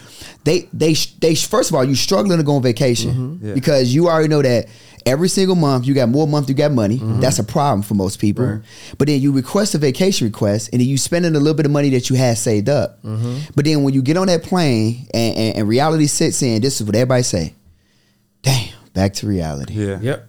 [0.44, 3.46] they they they first of all you struggling to go on vacation Mm-hmm.
[3.46, 3.54] Yeah.
[3.54, 4.66] because you already know that
[5.06, 6.98] every single month you got more month you got money.
[6.98, 7.20] Mm-hmm.
[7.20, 8.60] That's a problem for most people.
[8.98, 11.72] But then you request a vacation request and then you spending a little bit of
[11.72, 13.02] money that you had saved up.
[13.04, 13.50] Mm-hmm.
[13.54, 16.80] But then when you get on that plane and, and, and reality sits in, this
[16.80, 17.54] is what everybody say.
[18.42, 19.98] Damn, back to reality Yeah.
[20.00, 20.28] Yep.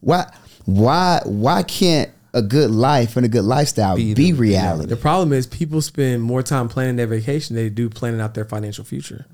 [0.00, 0.32] why
[0.66, 4.88] why why can't a good life and a good lifestyle Be be, the reality?
[4.88, 8.34] The problem is people spend more time planning their vacation than they do planning out
[8.34, 9.26] their financial future.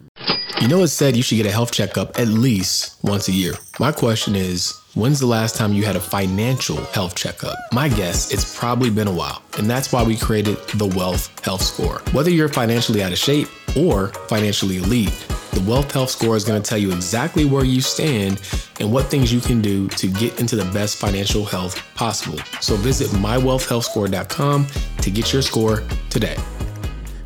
[0.60, 3.54] You know, it's said you should get a health checkup at least once a year.
[3.80, 7.56] My question is, when's the last time you had a financial health checkup?
[7.72, 9.42] My guess, it's probably been a while.
[9.58, 12.00] And that's why we created the Wealth Health Score.
[12.12, 16.60] Whether you're financially out of shape or financially elite, the Wealth Health Score is going
[16.60, 18.40] to tell you exactly where you stand
[18.80, 22.38] and what things you can do to get into the best financial health possible.
[22.60, 24.66] So visit mywealthhealthscore.com
[24.98, 26.36] to get your score today.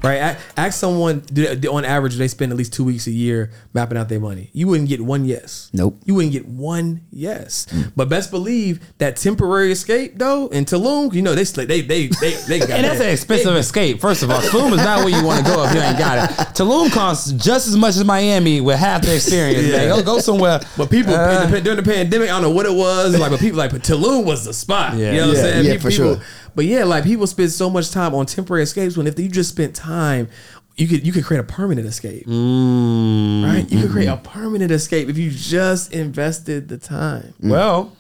[0.02, 0.36] Right?
[0.56, 3.98] Ask someone do on average do they spend at least two weeks a year mapping
[3.98, 4.50] out their money.
[4.52, 5.70] You wouldn't get one yes.
[5.72, 5.98] Nope.
[6.04, 7.66] You wouldn't get one yes.
[7.96, 12.30] But best believe that temporary escape though in Tulum, you know they they they they
[12.48, 12.76] they got it.
[12.76, 14.00] And that's an expensive escape.
[14.00, 16.30] First of all, Tulum is not where you want to go if you ain't got
[16.30, 16.34] it.
[16.54, 19.70] Tulum costs just as much as Miami with half the experience.
[19.72, 19.88] Man.
[19.88, 20.60] Go, go somewhere.
[20.76, 23.18] But people Uh, during the pandemic, I don't know what it was.
[23.18, 24.96] Like, but people like, but Tulum was the spot.
[24.96, 25.12] Yeah.
[25.12, 25.64] You know what Yeah, I'm saying?
[25.64, 26.20] yeah, people, for sure.
[26.58, 29.28] People- But yeah, like people spend so much time on temporary escapes when if you
[29.28, 30.28] just spent time,
[30.76, 32.26] you could you could create a permanent escape.
[32.26, 33.70] mm, Right?
[33.70, 37.34] You could create a permanent escape if you just invested the time.
[37.42, 37.92] Well,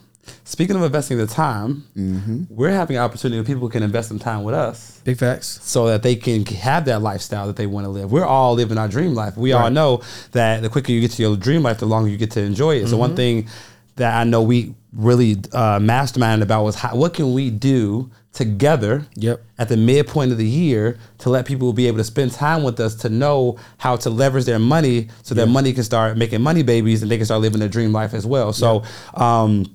[0.44, 2.42] speaking of investing the time, Mm-hmm.
[2.50, 5.00] we're having an opportunity where people can invest some time with us.
[5.04, 5.58] Big facts.
[5.62, 8.12] so that they can have that lifestyle that they want to live.
[8.12, 9.36] We're all living our dream life.
[9.36, 10.02] We all know
[10.32, 12.76] that the quicker you get to your dream life, the longer you get to enjoy
[12.76, 12.86] it.
[12.86, 12.98] So Mm-hmm.
[13.00, 13.48] one thing
[13.98, 19.04] that I know we really uh, masterminded about was how, what can we do together
[19.16, 19.42] Yep.
[19.58, 22.80] at the midpoint of the year to let people be able to spend time with
[22.80, 26.62] us to know how to leverage their money so their money can start making money
[26.62, 28.52] babies and they can start living their dream life as well.
[28.52, 28.82] So,
[29.14, 29.66] um,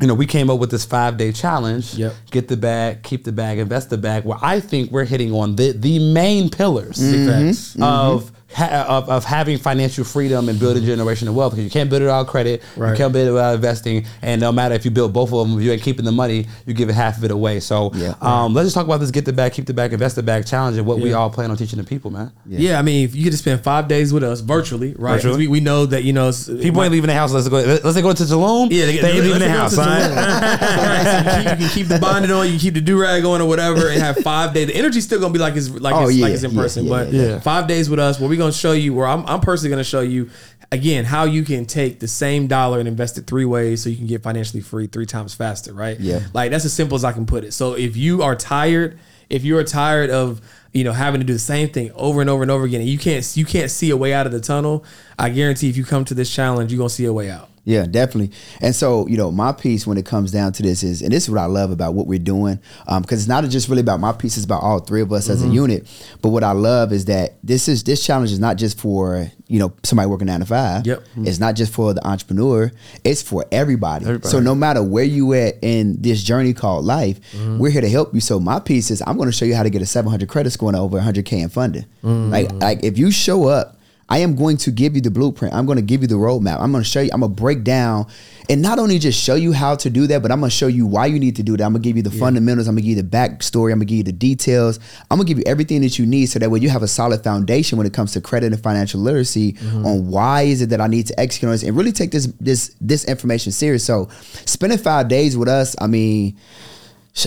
[0.00, 1.94] you know, we came up with this five day challenge.
[1.94, 2.14] Yep.
[2.30, 4.24] Get the bag, keep the bag, invest the bag.
[4.24, 7.76] Where I think we're hitting on the the main pillars facts.
[7.80, 11.52] of, ha- of of having financial freedom and building generational wealth.
[11.52, 14.52] Because you can't build it without credit, you can't build it without investing, and no
[14.52, 16.94] matter if you build both of them, if you ain't keeping the money, you're giving
[16.94, 17.60] half of it away.
[17.60, 18.14] So, Yeah.
[18.20, 20.46] um, let's just talk about this: get the bag, keep the bag, invest the bag
[20.46, 22.32] challenge, and what we all plan on teaching the people, man.
[22.46, 22.78] Yeah.
[22.78, 25.14] I mean, if you get to spend five days with us virtually, right?
[25.14, 25.38] Virtually.
[25.38, 27.32] We, we know that you know s- People ain't leaving the house.
[27.32, 27.56] Let's go.
[27.58, 28.68] Let's go to Tulum.
[28.70, 29.76] Yeah, they, ain't leaving the house.
[29.76, 30.12] let's son.
[30.82, 33.00] Right, so you, keep, you can keep the bonding on, you can keep the do
[33.00, 34.66] rag on or whatever, and have five days.
[34.68, 36.84] The energy's still gonna be like it's like Oh, it's, like it's in yeah, person,
[36.84, 37.40] yeah, but yeah.
[37.40, 40.00] five days with us, where we're gonna show you, where I'm, I'm personally gonna show
[40.00, 40.30] you
[40.72, 43.96] again how you can take the same dollar and invest it three ways so you
[43.96, 46.00] can get financially free three times faster, right?
[46.00, 46.20] Yeah.
[46.32, 47.52] like that's as simple as I can put it.
[47.52, 48.98] So if you are tired,
[49.30, 50.40] if you're tired of
[50.72, 52.90] you know having to do the same thing over and over and over again, and
[52.90, 54.84] you can't you can't see a way out of the tunnel,
[55.18, 57.48] I guarantee if you come to this challenge, you're gonna see a way out.
[57.64, 58.36] Yeah, definitely.
[58.60, 61.24] And so, you know, my piece when it comes down to this is, and this
[61.24, 62.58] is what I love about what we're doing,
[62.88, 65.28] um, because it's not just really about my piece; it's about all three of us
[65.28, 65.54] as a mm-hmm.
[65.54, 66.16] unit.
[66.22, 69.60] But what I love is that this is this challenge is not just for you
[69.60, 70.86] know somebody working nine to five.
[70.86, 71.00] Yep.
[71.00, 71.26] Mm-hmm.
[71.28, 72.72] It's not just for the entrepreneur;
[73.04, 74.20] it's for everybody.
[74.22, 77.58] So no matter where you at in this journey called life, mm-hmm.
[77.58, 78.20] we're here to help you.
[78.20, 80.50] So my piece is, I'm going to show you how to get a 700 credit
[80.50, 81.86] score and over 100k in funding.
[82.02, 82.30] Mm.
[82.30, 83.78] Like, like if you show up.
[84.12, 85.54] I am going to give you the blueprint.
[85.54, 86.60] I'm going to give you the roadmap.
[86.60, 87.08] I'm going to show you.
[87.14, 88.08] I'm going to break down
[88.50, 90.66] and not only just show you how to do that, but I'm going to show
[90.66, 91.64] you why you need to do that.
[91.64, 92.68] I'm going to give you the fundamentals.
[92.68, 93.72] I'm going to give you the backstory.
[93.72, 94.78] I'm going to give you the details.
[95.10, 96.88] I'm going to give you everything that you need so that way you have a
[96.88, 99.86] solid foundation when it comes to credit and financial literacy mm-hmm.
[99.86, 102.26] on why is it that I need to execute on this and really take this
[102.38, 103.82] this this information serious.
[103.82, 104.10] So
[104.44, 106.36] spending five days with us, I mean.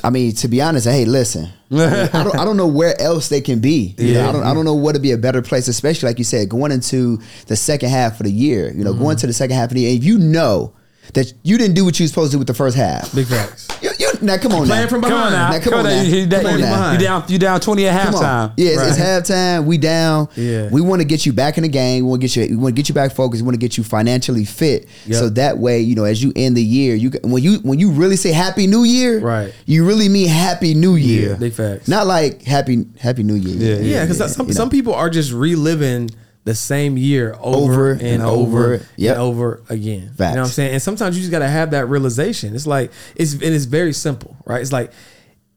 [0.04, 3.42] I mean, to be honest, hey, listen, I don't, I don't know where else they
[3.42, 3.94] can be.
[3.98, 6.18] You know, I don't, I don't know what would be a better place, especially like
[6.18, 8.72] you said, going into the second half of the year.
[8.72, 9.22] You know, going mm.
[9.22, 10.74] to the second half of the year, and you know
[11.14, 13.14] that you didn't do what you were supposed to do with the first half.
[13.14, 13.68] Big facts.
[13.82, 13.92] You
[14.22, 14.88] now come on Playing now.
[14.90, 15.54] from Come on behind.
[15.54, 15.60] now.
[15.70, 16.02] Come on now.
[16.02, 16.92] You, you, Come on now.
[16.94, 18.54] you down, you down 20 at halftime.
[18.58, 19.08] Yeah, it's, it's Right.
[19.08, 19.66] halftime.
[19.66, 20.30] We down.
[20.36, 20.70] Yeah.
[20.72, 22.04] We want to get you back in the game.
[22.04, 22.48] We want to get you.
[22.58, 23.42] We want to get you back focused.
[23.42, 24.88] We want to get you financially fit.
[25.06, 25.20] Yep.
[25.20, 27.92] So that way, you know, as you end the year, you when you when you
[27.92, 29.54] really say Happy New Year, Right.
[29.66, 31.36] You really mean Happy New Year.
[31.36, 31.88] Big facts.
[31.88, 33.82] Not like Happy Happy New Year.
[33.82, 34.58] Yeah, Yeah, because some you know.
[34.58, 36.10] some people are just reliving
[36.46, 38.86] the same year over, Over and, and over over.
[38.96, 39.14] Yep.
[39.16, 40.02] and over again.
[40.02, 40.74] You know what I'm saying?
[40.74, 42.56] And sometimes you just gotta have that realization.
[42.56, 44.62] It's like it's and it's very simple, right?
[44.62, 44.92] It's like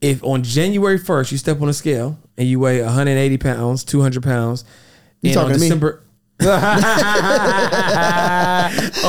[0.01, 4.23] if on January 1st you step on a scale and you weigh 180 pounds, 200
[4.23, 4.63] pounds,
[5.21, 5.65] You and talking on to me?
[5.67, 6.03] December.
[6.41, 6.47] on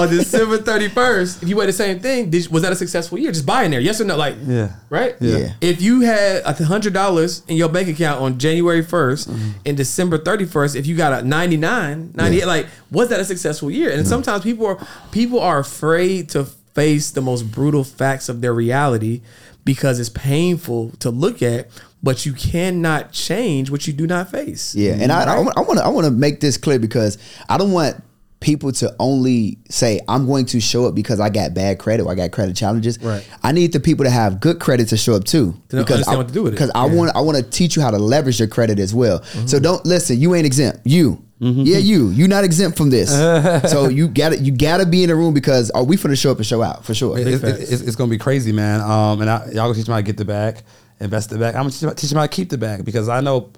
[0.09, 3.31] December 31st, if you weigh the same thing, did, was that a successful year?
[3.31, 4.17] Just buying there, yes or no?
[4.17, 4.73] Like, Yeah.
[4.89, 5.15] right?
[5.21, 5.53] Yeah.
[5.61, 9.51] If you had a hundred dollars in your bank account on January 1st mm-hmm.
[9.65, 13.93] and December 31st, if you got a 99, 98, like, was that a successful year?
[13.93, 14.79] And sometimes people are
[15.13, 19.21] people are afraid to face the most brutal facts of their reality
[19.65, 21.69] because it's painful to look at,
[22.03, 24.75] but you cannot change what you do not face.
[24.75, 27.73] Yeah, and I, I, want to I want to make this clear because I don't
[27.73, 28.03] want
[28.41, 32.13] people to only say I'm going to show up because I got bad credit or
[32.13, 32.99] I got credit challenges.
[33.03, 33.27] Right.
[33.43, 35.55] I need the people to have good credit to show up too.
[35.69, 36.57] To know- understand I, what to do with it.
[36.57, 39.21] Because I want I want to teach you how to leverage your credit as well.
[39.21, 39.47] Mm-hmm.
[39.47, 40.19] So don't listen.
[40.19, 40.81] You ain't exempt.
[40.85, 41.23] You.
[41.43, 42.11] Yeah, you.
[42.11, 43.11] You're not exempt from this.
[43.71, 46.21] so you got to you got to be in the room because are we finna
[46.21, 47.19] show up and show out for sure.
[47.19, 47.61] It- it- facts.
[47.61, 48.81] it's, it's gonna be crazy, man.
[48.83, 50.61] Um, and I, y'all gonna teach me how to get the bag,
[51.01, 51.55] invest the bag.
[51.55, 53.51] I'm gonna teach, teach them how to keep the bag because I know,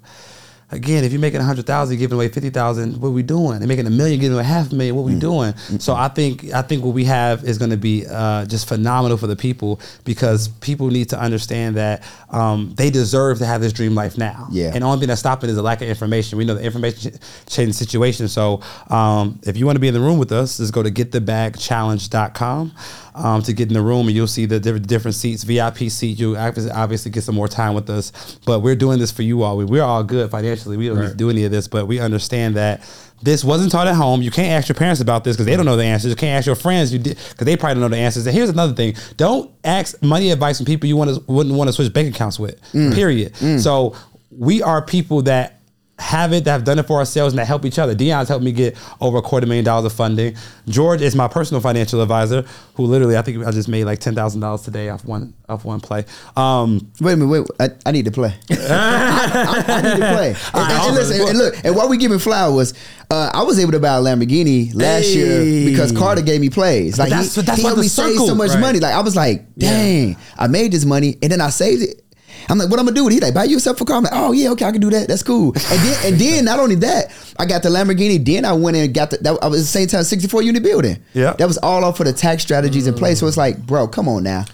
[0.71, 3.59] again, if you're making a hundred thousand, giving away fifty thousand, what are we doing?
[3.59, 5.53] They're making a million, giving away half a million, what are we doing?
[5.79, 9.27] So I think I think what we have is gonna be uh, just phenomenal for
[9.27, 13.93] the people because people need to understand that um, they deserve to have this dream
[13.93, 14.47] life now.
[14.49, 14.71] Yeah.
[14.73, 16.37] And the only thing that's stopping is a lack of information.
[16.37, 17.19] We know the information ch-
[17.53, 18.27] change situation.
[18.27, 20.89] So um, if you want to be in the room with us, just go to
[20.91, 22.71] getthebagchallenge.com
[23.15, 26.19] um, to get in the room and you'll see the different, different seats, VIP seat.
[26.19, 28.39] You obviously, get some more time with us.
[28.45, 29.57] But we're doing this for you all.
[29.57, 30.77] We, we're all good financially.
[30.77, 32.81] We don't need to do any of this, but we understand that
[33.21, 34.21] this wasn't taught at home.
[34.21, 36.09] You can't ask your parents about this because they don't know the answers.
[36.09, 38.25] You can't ask your friends you because they probably don't know the answers.
[38.27, 41.69] And here's another thing: don't ask money advice from people you want to wouldn't want
[41.69, 42.59] to switch bank accounts with.
[42.93, 43.33] Period.
[43.59, 43.95] So
[44.31, 45.61] we are people that
[45.99, 47.93] have it, that have done it for ourselves, and that help each other.
[47.93, 50.35] Dion's helped me get over a quarter million dollars of funding.
[50.67, 54.15] George is my personal financial advisor, who literally I think I just made like ten
[54.15, 56.05] thousand dollars today off one off one play.
[56.35, 57.47] Um, Wait a minute, wait.
[57.59, 58.33] I, I need to play.
[58.49, 60.35] I, I need to play.
[60.53, 62.73] And, and- and listen, and look, and while we giving flowers,
[63.09, 65.13] uh, I was able to buy a Lamborghini last Hey.
[65.13, 66.97] year because Carter gave me plays.
[66.97, 68.59] Like that's- he, that's he why helped me save so much Right.
[68.59, 68.79] money.
[68.79, 72.02] Like I was like, dang, I made this money and then I saved it.
[72.49, 73.15] I'm like, what I'm gonna do with it?
[73.15, 73.97] He like, buy yourself a car.
[73.97, 75.07] I'm like, oh yeah, okay, I can do that.
[75.07, 75.53] That's cool.
[75.55, 78.23] And then, and then not only that, I got the Lamborghini.
[78.23, 79.17] Then I went and got the.
[79.17, 81.03] That I was at the same time 64 unit building.
[81.13, 81.33] Yeah.
[81.33, 83.19] that was all off for the tax strategies in place.
[83.19, 84.45] So it's like, bro, come on now.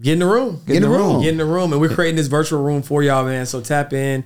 [0.00, 0.60] Get in the room.
[0.66, 1.22] Get in the room.
[1.22, 1.72] Get in the room.
[1.72, 3.46] And we're creating this virtual room for y'all, man.
[3.46, 4.24] So tap in.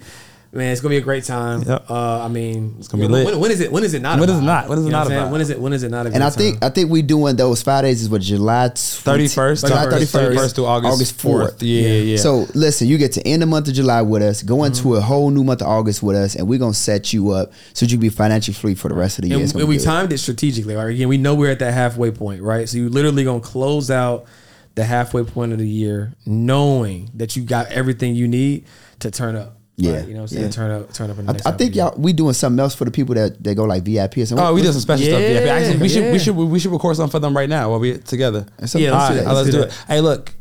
[0.55, 1.63] Man, it's gonna be a great time.
[1.63, 1.91] Yep.
[1.91, 3.25] Uh, I mean, it's gonna be lit.
[3.25, 3.73] When, when is it?
[3.73, 4.21] When is it not?
[4.21, 4.43] When is about?
[4.43, 4.69] it not?
[4.69, 5.21] When is it You know not what I'm saying?
[5.23, 5.33] about?
[5.33, 5.61] When is it?
[5.61, 6.01] When is it not?
[6.01, 6.71] A And good I think time?
[6.71, 11.19] I think we doing those Fridays is what July 31st, July 31st, 31st, to August
[11.19, 11.57] 4th.
[11.61, 12.17] Yeah, yeah, yeah.
[12.19, 14.99] So listen, you get to end the month of July with us, go into Mm-hmm.
[14.99, 17.87] a whole new month of August with us, and we're gonna set you up so
[17.87, 19.39] you can be financially free for the rest of the year.
[19.39, 19.85] And, gonna and we good.
[19.85, 20.75] timed it strategically.
[20.75, 20.91] Right?
[20.91, 22.69] Again, we know we're at that halfway point, right?
[22.69, 24.27] So you literally gonna close out
[24.75, 28.67] the halfway point of the year, knowing that you got everything you need
[28.99, 29.57] to turn up.
[29.83, 30.09] Yeah, right?
[30.09, 30.51] you know, what I'm saying yeah.
[30.51, 31.19] turn up, turn up.
[31.19, 31.85] In the I, next I half think of the year.
[31.87, 34.47] y'all we doing something else for the people that they go like VIP or something.
[34.47, 35.21] Oh, we did some special stuff.
[35.21, 37.71] Yeah, Yeah, actually, we should we should we should record something for them right now
[37.71, 38.47] while we're together.
[38.49, 39.25] Yeah, let's All do right, that.
[39.27, 39.85] let's, Let's do do it.
[39.89, 40.33] Hey, look,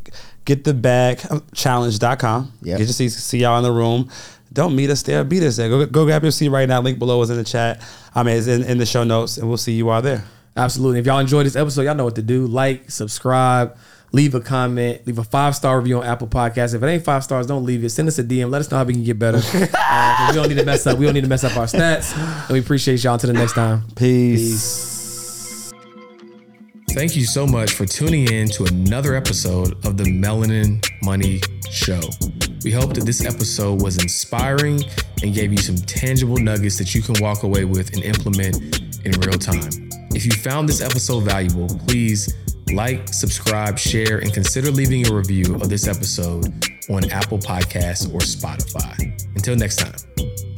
[0.46, 2.54] get the bag uh, challenge.com.
[2.62, 2.78] Yep.
[2.78, 4.10] Get your seats, see y'all in the room.
[4.54, 5.70] Don't meet us there, beat us there.
[5.70, 6.82] Go, go grab your seat right now.
[6.82, 7.82] Link below is in the chat.
[8.14, 10.26] I mean, it's in, in the show notes, and we'll see you all there.
[10.58, 11.00] Absolutely.
[11.00, 12.48] If y'all enjoyed this episode, y'all know what to do.
[12.48, 13.78] Like, subscribe,
[14.12, 16.74] leave a comment, leave a five star review on Apple Podcasts.
[16.76, 17.90] If it ain't five stars, don't leave it.
[17.92, 18.50] Send us a DM.
[18.50, 19.42] Let us know how we can get better.
[19.94, 20.98] Uh, 'cause we don't need to mess up.
[20.98, 22.16] We don't need to mess up our stats.
[22.16, 23.14] And we appreciate y'all.
[23.16, 23.84] Until the next time.
[23.96, 25.72] Peace.
[26.92, 31.40] Thank you so much for tuning in to another episode of the Melanin Money
[31.70, 32.00] Show.
[32.64, 34.82] We hope that this episode was inspiring
[35.24, 38.58] and gave you some tangible nuggets that you can walk away with and implement
[39.06, 39.90] in real time.
[40.14, 42.34] If you found this episode valuable, please
[42.74, 46.46] like, subscribe, share, and consider leaving a review of this episode
[46.90, 48.98] on Apple Podcasts or Spotify.
[49.36, 50.51] Until next time.